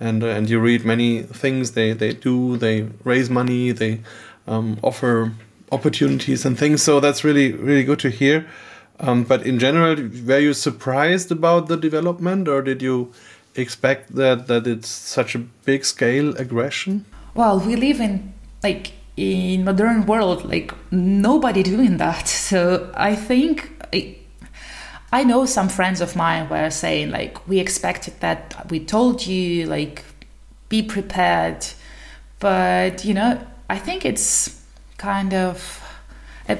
And 0.00 0.22
uh, 0.22 0.26
and 0.26 0.50
you 0.50 0.58
read 0.60 0.84
many 0.84 1.22
things 1.22 1.72
they, 1.72 1.92
they 1.92 2.12
do. 2.12 2.56
They 2.56 2.88
raise 3.04 3.30
money. 3.30 3.72
They 3.72 4.00
um, 4.46 4.78
offer 4.82 5.32
opportunities 5.72 6.44
and 6.44 6.58
things. 6.58 6.82
So 6.82 7.00
that's 7.00 7.24
really 7.24 7.52
really 7.52 7.84
good 7.84 8.00
to 8.00 8.10
hear. 8.10 8.46
Um, 8.98 9.24
but 9.24 9.46
in 9.46 9.58
general 9.58 9.94
were 10.26 10.38
you 10.38 10.54
surprised 10.54 11.30
about 11.30 11.68
the 11.68 11.76
development 11.76 12.48
or 12.48 12.62
did 12.62 12.80
you 12.80 13.12
expect 13.56 14.14
that 14.14 14.46
that 14.46 14.66
it's 14.66 14.88
such 14.88 15.34
a 15.34 15.38
big 15.38 15.84
scale 15.84 16.36
aggression? 16.36 17.04
Well 17.34 17.60
we 17.60 17.76
live 17.76 18.00
in 18.00 18.32
like 18.62 18.92
in 19.16 19.64
modern 19.64 20.06
world 20.06 20.44
like 20.44 20.72
nobody 20.90 21.62
doing 21.62 21.96
that. 21.98 22.28
So 22.46 22.90
i 22.94 23.14
think 23.14 23.72
I, 23.92 24.16
I 25.12 25.24
know 25.24 25.46
some 25.46 25.68
friends 25.68 26.00
of 26.00 26.16
mine 26.16 26.48
were 26.48 26.70
saying 26.70 27.10
like 27.10 27.48
we 27.48 27.58
expected 27.58 28.14
that 28.20 28.66
we 28.70 28.80
told 28.84 29.26
you 29.26 29.66
like 29.66 30.04
be 30.68 30.82
prepared. 30.82 31.66
But 32.38 33.04
you 33.04 33.14
know 33.14 33.40
i 33.70 33.78
think 33.78 34.04
it's 34.04 34.62
kind 34.98 35.34
of 35.34 35.82
a 36.48 36.58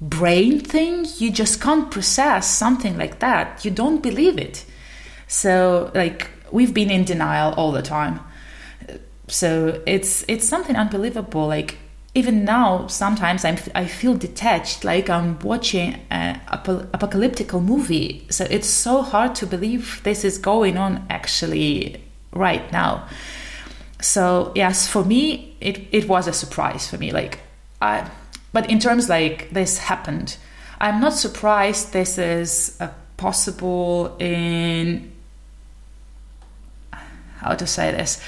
brain 0.00 0.60
thing. 0.60 1.06
You 1.18 1.30
just 1.30 1.60
can't 1.60 1.90
process 1.90 2.48
something 2.48 2.96
like 2.96 3.18
that. 3.18 3.64
You 3.64 3.70
don't 3.70 4.02
believe 4.02 4.38
it 4.38 4.64
so 5.30 5.92
like 5.94 6.28
we've 6.50 6.74
been 6.74 6.90
in 6.90 7.04
denial 7.04 7.54
all 7.54 7.70
the 7.70 7.82
time. 7.82 8.18
So 9.28 9.80
it's 9.86 10.24
it's 10.26 10.44
something 10.46 10.74
unbelievable. 10.74 11.46
Like 11.46 11.78
even 12.16 12.44
now 12.44 12.88
sometimes 12.88 13.44
I'm, 13.44 13.56
i 13.76 13.86
feel 13.86 14.16
detached 14.16 14.82
like 14.82 15.08
i'm 15.08 15.38
watching 15.38 16.00
an 16.10 16.40
apocalyptic 16.48 17.54
movie. 17.54 18.26
So 18.28 18.44
it's 18.50 18.66
so 18.66 19.02
hard 19.02 19.36
to 19.36 19.46
believe 19.46 20.00
this 20.02 20.24
is 20.24 20.36
going 20.36 20.76
on 20.76 21.06
actually 21.08 22.02
right 22.32 22.70
now. 22.72 23.06
So 24.02 24.50
yes 24.56 24.88
for 24.88 25.04
me 25.04 25.56
it, 25.60 25.86
it 25.92 26.08
was 26.08 26.26
a 26.26 26.32
surprise 26.32 26.90
for 26.90 26.98
me. 26.98 27.12
Like 27.12 27.38
i 27.80 28.10
but 28.52 28.68
in 28.68 28.80
terms 28.80 29.08
like 29.08 29.48
this 29.50 29.78
happened 29.78 30.36
i'm 30.80 31.00
not 31.00 31.12
surprised 31.12 31.92
this 31.92 32.18
is 32.18 32.76
uh, 32.80 32.88
possible 33.16 34.16
in 34.18 35.10
how 37.40 37.54
to 37.54 37.66
say 37.66 37.90
this 37.92 38.20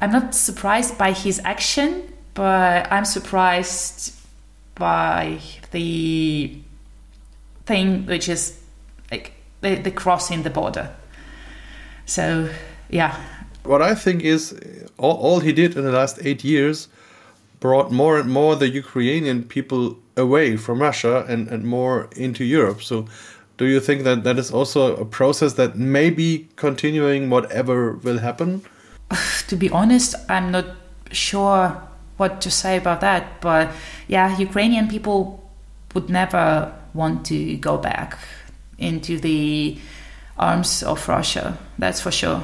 i'm 0.00 0.12
not 0.12 0.34
surprised 0.34 0.96
by 0.98 1.12
his 1.12 1.40
action 1.44 2.02
but 2.36 2.92
I'm 2.92 3.06
surprised 3.06 4.14
by 4.74 5.40
the 5.70 6.58
thing 7.64 8.04
which 8.06 8.28
is 8.28 8.60
like 9.10 9.32
the, 9.62 9.76
the 9.76 9.90
crossing 9.90 10.42
the 10.42 10.50
border. 10.50 10.94
So, 12.04 12.50
yeah. 12.90 13.18
What 13.64 13.80
I 13.80 13.94
think 13.94 14.22
is 14.22 14.54
all, 14.98 15.16
all 15.16 15.40
he 15.40 15.52
did 15.52 15.76
in 15.76 15.82
the 15.82 15.90
last 15.90 16.18
eight 16.22 16.44
years 16.44 16.88
brought 17.58 17.90
more 17.90 18.18
and 18.18 18.30
more 18.30 18.54
the 18.54 18.68
Ukrainian 18.68 19.42
people 19.42 19.96
away 20.14 20.58
from 20.58 20.82
Russia 20.82 21.24
and, 21.26 21.48
and 21.48 21.64
more 21.64 22.10
into 22.16 22.44
Europe. 22.44 22.82
So, 22.82 23.06
do 23.56 23.66
you 23.66 23.80
think 23.80 24.04
that 24.04 24.24
that 24.24 24.38
is 24.38 24.50
also 24.50 24.96
a 24.96 25.04
process 25.04 25.54
that 25.54 25.76
may 25.76 26.10
be 26.10 26.48
continuing 26.56 27.30
whatever 27.30 27.92
will 27.92 28.18
happen? 28.18 28.62
to 29.48 29.56
be 29.56 29.70
honest, 29.70 30.14
I'm 30.28 30.50
not 30.50 30.66
sure 31.12 31.80
what 32.16 32.40
to 32.42 32.50
say 32.50 32.76
about 32.76 33.00
that. 33.00 33.40
But 33.40 33.70
yeah, 34.08 34.36
Ukrainian 34.38 34.88
people 34.88 35.42
would 35.94 36.10
never 36.10 36.72
want 36.94 37.24
to 37.26 37.56
go 37.56 37.78
back 37.78 38.18
into 38.78 39.18
the 39.18 39.78
arms 40.38 40.82
of 40.82 41.08
Russia. 41.08 41.58
That's 41.78 42.00
for 42.00 42.10
sure. 42.10 42.42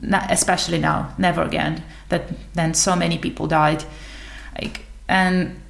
Not, 0.00 0.30
especially 0.30 0.78
now, 0.78 1.14
never 1.18 1.42
again. 1.42 1.84
That 2.08 2.22
then 2.54 2.74
so 2.74 2.96
many 2.96 3.18
people 3.18 3.46
died, 3.46 3.84
like 4.60 4.86
and 5.08 5.60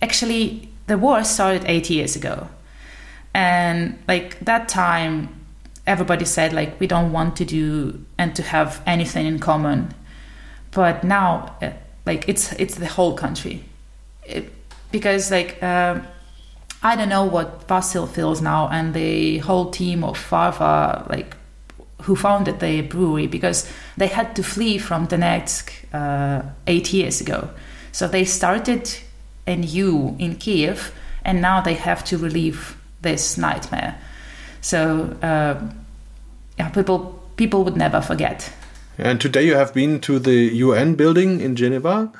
actually 0.00 0.68
the 0.86 0.96
war 0.96 1.24
started 1.24 1.64
eight 1.66 1.90
years 1.90 2.16
ago, 2.16 2.48
and 3.34 3.98
like 4.08 4.38
that 4.40 4.68
time, 4.68 5.40
everybody 5.86 6.24
said 6.24 6.52
like 6.52 6.78
we 6.78 6.86
don't 6.86 7.12
want 7.12 7.36
to 7.36 7.44
do 7.44 8.04
and 8.18 8.34
to 8.36 8.42
have 8.42 8.82
anything 8.86 9.26
in 9.26 9.38
common 9.38 9.92
but 10.70 11.02
now 11.02 11.54
uh, 11.62 11.70
like 12.06 12.28
it's 12.28 12.52
it's 12.52 12.76
the 12.76 12.86
whole 12.86 13.14
country 13.14 13.64
it, 14.24 14.52
because 14.92 15.30
like 15.30 15.60
uh, 15.62 15.98
I 16.82 16.96
don't 16.96 17.08
know 17.08 17.24
what 17.24 17.66
Vasil 17.66 18.08
feels 18.08 18.40
now 18.40 18.68
and 18.68 18.94
the 18.94 19.38
whole 19.38 19.70
team 19.70 20.04
of 20.04 20.18
Varvar 20.18 21.08
like 21.08 21.36
who 22.02 22.16
founded 22.16 22.60
the 22.60 22.80
brewery 22.82 23.26
because 23.26 23.70
they 23.96 24.06
had 24.06 24.34
to 24.36 24.42
flee 24.42 24.78
from 24.78 25.06
Donetsk 25.06 25.70
uh, 25.92 26.42
eight 26.66 26.92
years 26.94 27.20
ago. 27.20 27.50
So 27.92 28.08
they 28.08 28.24
started 28.24 28.90
anew 29.46 30.16
in 30.18 30.36
Kiev 30.36 30.94
and 31.24 31.42
now 31.42 31.60
they 31.60 31.74
have 31.74 32.02
to 32.04 32.16
relieve 32.16 32.79
this 33.02 33.38
nightmare. 33.38 33.98
So 34.60 35.16
uh, 35.22 35.60
yeah, 36.58 36.68
people 36.70 37.18
people 37.36 37.64
would 37.64 37.76
never 37.76 38.00
forget 38.00 38.52
and 39.02 39.20
today 39.20 39.46
you 39.46 39.54
have 39.54 39.72
been 39.72 40.00
to 40.00 40.18
the 40.18 40.54
UN 40.54 40.94
building 40.94 41.40
in 41.40 41.56
Geneva, 41.56 42.12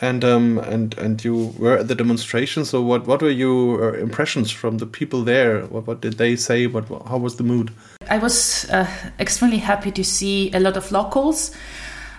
and 0.00 0.24
um, 0.24 0.58
and 0.58 0.96
and 0.98 1.22
you 1.24 1.54
were 1.58 1.78
at 1.78 1.88
the 1.88 1.94
demonstration. 1.94 2.64
So 2.64 2.82
what 2.82 3.06
what 3.06 3.22
were 3.22 3.30
your 3.30 3.94
uh, 3.94 3.98
impressions 3.98 4.50
from 4.50 4.78
the 4.78 4.86
people 4.86 5.22
there? 5.22 5.62
What 5.66 5.86
what 5.86 6.00
did 6.00 6.14
they 6.14 6.36
say? 6.36 6.66
What 6.66 6.88
how 7.06 7.18
was 7.18 7.36
the 7.36 7.44
mood? 7.44 7.70
I 8.10 8.18
was 8.18 8.68
uh, 8.70 8.86
extremely 9.18 9.58
happy 9.58 9.90
to 9.92 10.04
see 10.04 10.50
a 10.52 10.60
lot 10.60 10.76
of 10.76 10.90
locals. 10.90 11.54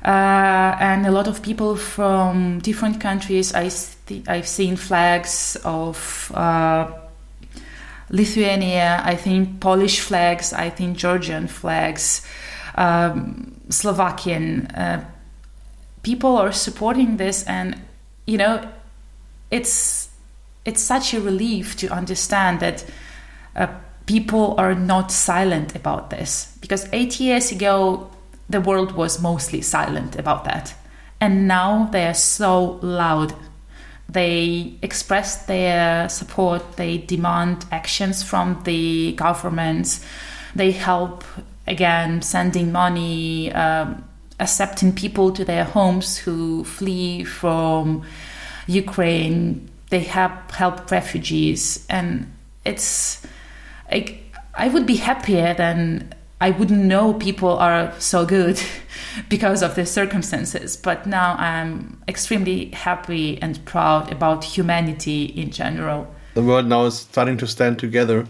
Uh, 0.06 0.78
and 0.80 1.06
a 1.06 1.12
lot 1.12 1.28
of 1.28 1.42
people 1.42 1.76
from 1.76 2.60
different 2.60 3.02
countries. 3.02 3.54
I 3.54 3.70
I've 4.28 4.48
seen 4.48 4.78
flags 4.78 5.58
of 5.66 6.32
uh, 6.34 6.88
Lithuania. 8.10 9.02
I 9.04 9.16
think 9.16 9.60
Polish 9.60 10.00
flags. 10.00 10.54
I 10.54 10.70
think 10.70 10.98
Georgian 10.98 11.48
flags 11.48 12.26
um, 12.78 13.60
Slovakian 13.70 14.68
uh, 14.68 15.04
people 16.04 16.38
are 16.38 16.52
supporting 16.52 17.18
this, 17.18 17.44
and 17.44 17.82
you 18.26 18.38
know, 18.38 18.62
it's 19.52 20.10
it's 20.64 20.82
such 20.82 21.14
a 21.14 21.20
relief 21.20 21.76
to 21.78 21.88
understand 21.90 22.60
that 22.60 22.86
uh, 23.56 23.68
people 24.06 24.56
are 24.58 24.76
not 24.76 25.12
silent 25.12 25.76
about 25.76 26.10
this 26.10 26.58
because 26.62 26.88
eight 26.92 27.20
years 27.20 27.52
ago 27.52 28.10
the 28.50 28.62
world 28.62 28.92
was 28.94 29.22
mostly 29.22 29.62
silent 29.62 30.16
about 30.16 30.46
that, 30.46 30.76
and 31.20 31.48
now 31.48 31.90
they 31.92 32.06
are 32.06 32.14
so 32.14 32.80
loud. 32.82 33.34
They 34.10 34.74
express 34.82 35.46
their 35.46 36.08
support. 36.10 36.78
They 36.78 36.98
demand 36.98 37.66
actions 37.72 38.24
from 38.24 38.62
the 38.64 39.14
governments. 39.14 40.06
They 40.56 40.72
help 40.72 41.24
again 41.68 42.22
sending 42.22 42.72
money, 42.72 43.52
um, 43.52 44.04
accepting 44.40 44.94
people 44.94 45.32
to 45.34 45.44
their 45.44 45.66
homes 45.66 46.18
who 46.18 46.64
flee 46.64 47.24
from 47.24 48.04
Ukraine. 48.68 49.70
They 49.90 50.02
have 50.02 50.32
helped 50.52 50.92
refugees, 50.92 51.86
and 51.90 52.32
it's 52.66 53.26
like 53.92 54.24
I 54.54 54.68
would 54.70 54.86
be 54.86 54.96
happier 54.96 55.54
than 55.54 56.14
I 56.40 56.52
wouldn't 56.52 56.84
know 56.84 57.14
people 57.14 57.58
are 57.58 57.94
so 58.00 58.26
good 58.26 58.62
because 59.30 59.64
of 59.64 59.76
the 59.76 59.86
circumstances. 59.86 60.78
But 60.78 61.08
now 61.08 61.36
I'm 61.38 62.02
extremely 62.08 62.70
happy 62.70 63.42
and 63.42 63.64
proud 63.66 64.12
about 64.12 64.44
humanity 64.44 65.26
in 65.26 65.52
general. 65.52 66.14
The 66.36 66.44
world 66.44 66.68
now 66.68 66.86
is 66.86 67.00
starting 67.00 67.38
to 67.38 67.48
stand 67.48 67.80
together 67.80 68.28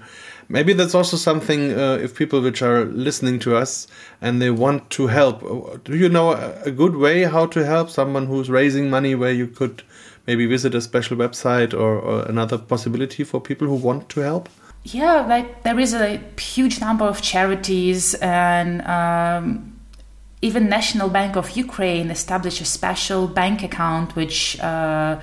maybe 0.49 0.73
that's 0.73 0.95
also 0.95 1.17
something 1.17 1.77
uh, 1.77 1.97
if 2.01 2.15
people 2.15 2.41
which 2.41 2.61
are 2.61 2.85
listening 2.85 3.39
to 3.39 3.55
us 3.55 3.87
and 4.21 4.41
they 4.41 4.49
want 4.49 4.89
to 4.89 5.07
help 5.07 5.41
do 5.83 5.95
you 5.95 6.09
know 6.09 6.31
a, 6.63 6.71
good 6.71 6.95
way 6.95 7.23
how 7.23 7.45
to 7.45 7.65
help 7.65 7.89
someone 7.89 8.25
who's 8.25 8.49
raising 8.49 8.89
money 8.89 9.15
where 9.15 9.31
you 9.31 9.47
could 9.47 9.83
maybe 10.25 10.45
visit 10.45 10.75
a 10.75 10.81
special 10.81 11.17
website 11.17 11.73
or, 11.73 11.99
or 11.99 12.21
another 12.23 12.57
possibility 12.57 13.23
for 13.23 13.41
people 13.41 13.67
who 13.67 13.75
want 13.75 14.07
to 14.09 14.21
help 14.21 14.49
yeah 14.93 15.21
like 15.21 15.63
there 15.63 15.79
is 15.79 15.93
a 15.93 16.21
huge 16.39 16.79
number 16.79 17.05
of 17.05 17.21
charities 17.21 18.13
and 18.15 18.81
um, 18.87 19.79
even 20.41 20.69
national 20.69 21.09
bank 21.09 21.35
of 21.35 21.51
ukraine 21.51 22.09
established 22.09 22.61
a 22.61 22.65
special 22.65 23.27
bank 23.27 23.63
account 23.63 24.15
which 24.15 24.59
uh, 24.59 25.19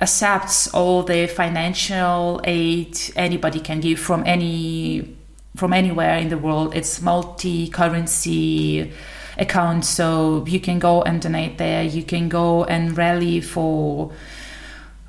accepts 0.00 0.68
all 0.74 1.02
the 1.02 1.26
financial 1.26 2.40
aid 2.44 2.98
anybody 3.16 3.60
can 3.60 3.80
give 3.80 3.98
from 3.98 4.22
any 4.26 5.16
from 5.56 5.72
anywhere 5.72 6.18
in 6.18 6.28
the 6.28 6.38
world. 6.38 6.74
It's 6.74 7.00
multi-currency 7.00 8.92
account. 9.38 9.84
So 9.84 10.44
you 10.46 10.60
can 10.60 10.78
go 10.78 11.02
and 11.02 11.20
donate 11.20 11.58
there. 11.58 11.82
You 11.82 12.02
can 12.02 12.28
go 12.28 12.64
and 12.64 12.96
rally 12.96 13.40
for. 13.40 14.12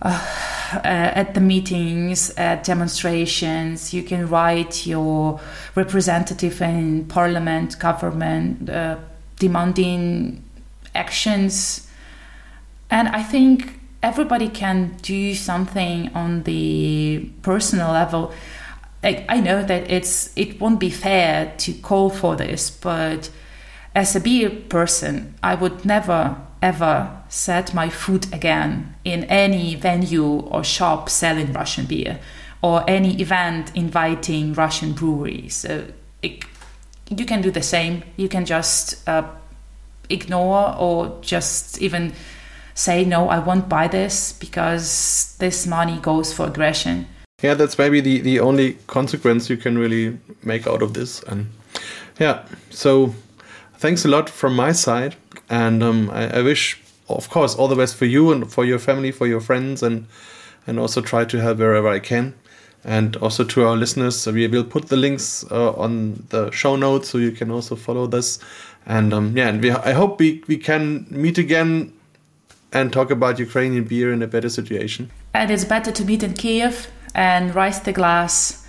Uh, 0.02 0.54
uh, 0.74 0.82
at 0.84 1.34
the 1.34 1.42
meetings, 1.42 2.30
at 2.32 2.64
demonstrations, 2.64 3.94
you 3.94 4.04
can 4.04 4.28
write 4.28 4.86
your 4.86 5.40
representative 5.76 6.62
in 6.62 7.06
parliament, 7.06 7.80
government, 7.80 8.70
uh, 8.70 8.98
demanding 9.40 10.44
actions. 10.96 11.88
And 12.90 13.08
I 13.10 13.24
think 13.24 13.80
everybody 14.04 14.50
can 14.50 14.96
do 15.02 15.36
something 15.36 16.12
on 16.14 16.44
the 16.44 17.30
personal 17.42 17.92
level. 17.92 18.34
I, 19.04 19.26
I 19.30 19.40
know 19.40 19.64
that 19.64 19.90
it's 19.92 20.32
it 20.36 20.60
won't 20.60 20.80
be 20.80 20.90
fair 20.90 21.54
to 21.58 21.74
call 21.74 22.10
for 22.10 22.36
this, 22.36 22.70
but 22.70 23.30
as 23.96 24.16
a 24.16 24.20
beer 24.20 24.50
person, 24.50 25.36
I 25.42 25.56
would 25.56 25.86
never 25.86 26.38
ever 26.62 27.22
set 27.30 27.74
my 27.74 27.90
foot 27.90 28.34
again 28.34 28.96
in 29.08 29.24
any 29.26 29.74
venue 29.76 30.42
or 30.52 30.64
shop 30.66 31.10
selling 31.10 31.54
Russian 31.54 31.86
beer 31.86 32.20
or 32.62 32.84
any 32.90 33.22
event 33.22 33.72
inviting 33.74 34.54
Russian 34.54 34.92
breweries. 34.92 35.56
So 35.56 35.86
it, 36.22 36.44
you 37.10 37.26
can 37.26 37.42
do 37.42 37.50
the 37.50 37.62
same. 37.62 38.04
You 38.18 38.28
can 38.28 38.46
just 38.46 39.08
uh, 39.08 39.24
ignore 40.10 40.76
or 40.78 41.18
just 41.22 41.82
even 41.82 42.14
say, 42.74 43.06
no, 43.06 43.30
I 43.30 43.40
won't 43.40 43.70
buy 43.70 43.88
this 43.88 44.34
because 44.34 45.38
this 45.40 45.66
money 45.66 46.00
goes 46.00 46.34
for 46.34 46.46
aggression. 46.46 47.08
Yeah, 47.42 47.54
that's 47.54 47.78
maybe 47.78 48.02
the, 48.02 48.20
the 48.20 48.42
only 48.42 48.74
consequence 48.88 49.50
you 49.50 49.56
can 49.56 49.78
really 49.78 50.18
make 50.44 50.68
out 50.68 50.82
of 50.82 50.94
this. 50.94 51.24
And 51.24 51.48
yeah, 52.20 52.46
so 52.72 53.16
thanks 53.78 54.04
a 54.04 54.10
lot 54.10 54.30
from 54.30 54.54
my 54.54 54.74
side. 54.74 55.16
And 55.50 55.82
um, 55.82 56.10
I, 56.10 56.40
I 56.40 56.42
wish 56.42 56.82
of 57.10 57.30
course, 57.30 57.56
all 57.56 57.68
the 57.68 57.76
best 57.76 57.96
for 57.96 58.06
you 58.06 58.32
and 58.32 58.52
for 58.52 58.66
your 58.66 58.80
family, 58.80 59.12
for 59.12 59.28
your 59.28 59.42
friends, 59.42 59.84
and 59.84 60.08
and 60.68 60.80
also 60.80 61.02
try 61.02 61.26
to 61.26 61.42
help 61.42 61.58
wherever 61.60 61.88
I 61.88 62.00
can. 62.00 62.34
And 62.84 63.16
also 63.18 63.44
to 63.44 63.66
our 63.68 63.76
listeners, 63.76 64.26
we 64.28 64.48
will 64.48 64.64
put 64.64 64.90
the 64.90 64.98
links 64.98 65.46
uh, 65.50 65.72
on 65.74 66.26
the 66.30 66.52
show 66.52 66.76
notes 66.76 67.10
so 67.10 67.18
you 67.18 67.32
can 67.32 67.52
also 67.52 67.76
follow 67.76 68.08
this. 68.08 68.40
And 68.86 69.14
um, 69.14 69.36
yeah, 69.36 69.50
and 69.50 69.62
we, 69.62 69.72
I 69.72 69.94
hope 69.94 70.20
we, 70.20 70.44
we 70.48 70.58
can 70.58 71.08
meet 71.10 71.38
again 71.38 71.94
and 72.72 72.94
talk 72.94 73.12
about 73.12 73.40
Ukrainian 73.40 73.86
beer 73.86 74.12
in 74.14 74.22
a 74.22 74.28
better 74.28 74.50
situation. 74.50 75.10
And 75.34 75.52
it's 75.52 75.66
better 75.66 75.92
to 75.92 76.06
meet 76.06 76.24
in 76.24 76.34
Kiev 76.34 76.88
and 77.16 77.56
raise 77.56 77.80
the 77.82 77.94
glass 77.94 78.66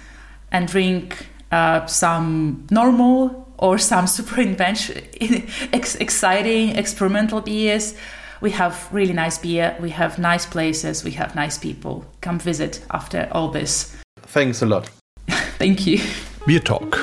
and 0.50 0.66
drink 0.66 1.26
uh, 1.52 1.86
some 1.86 2.66
normal 2.70 3.46
or 3.58 3.78
some 3.78 4.06
super 4.16 4.40
invention, 4.40 5.02
exciting 5.20 6.76
experimental 6.76 7.40
beers 7.40 7.94
we 8.40 8.50
have 8.50 8.88
really 8.92 9.14
nice 9.14 9.38
beer, 9.38 9.76
we 9.80 9.90
have 9.90 10.18
nice 10.18 10.46
places, 10.46 11.04
we 11.04 11.10
have 11.12 11.34
nice 11.34 11.58
people. 11.58 12.04
Come 12.20 12.38
visit 12.38 12.80
after 12.90 13.28
all 13.32 13.48
this. 13.50 13.96
Thanks 14.32 14.62
a 14.62 14.66
lot. 14.66 14.90
Thank 15.58 15.86
you. 15.86 15.98
BierTalk, 16.46 16.96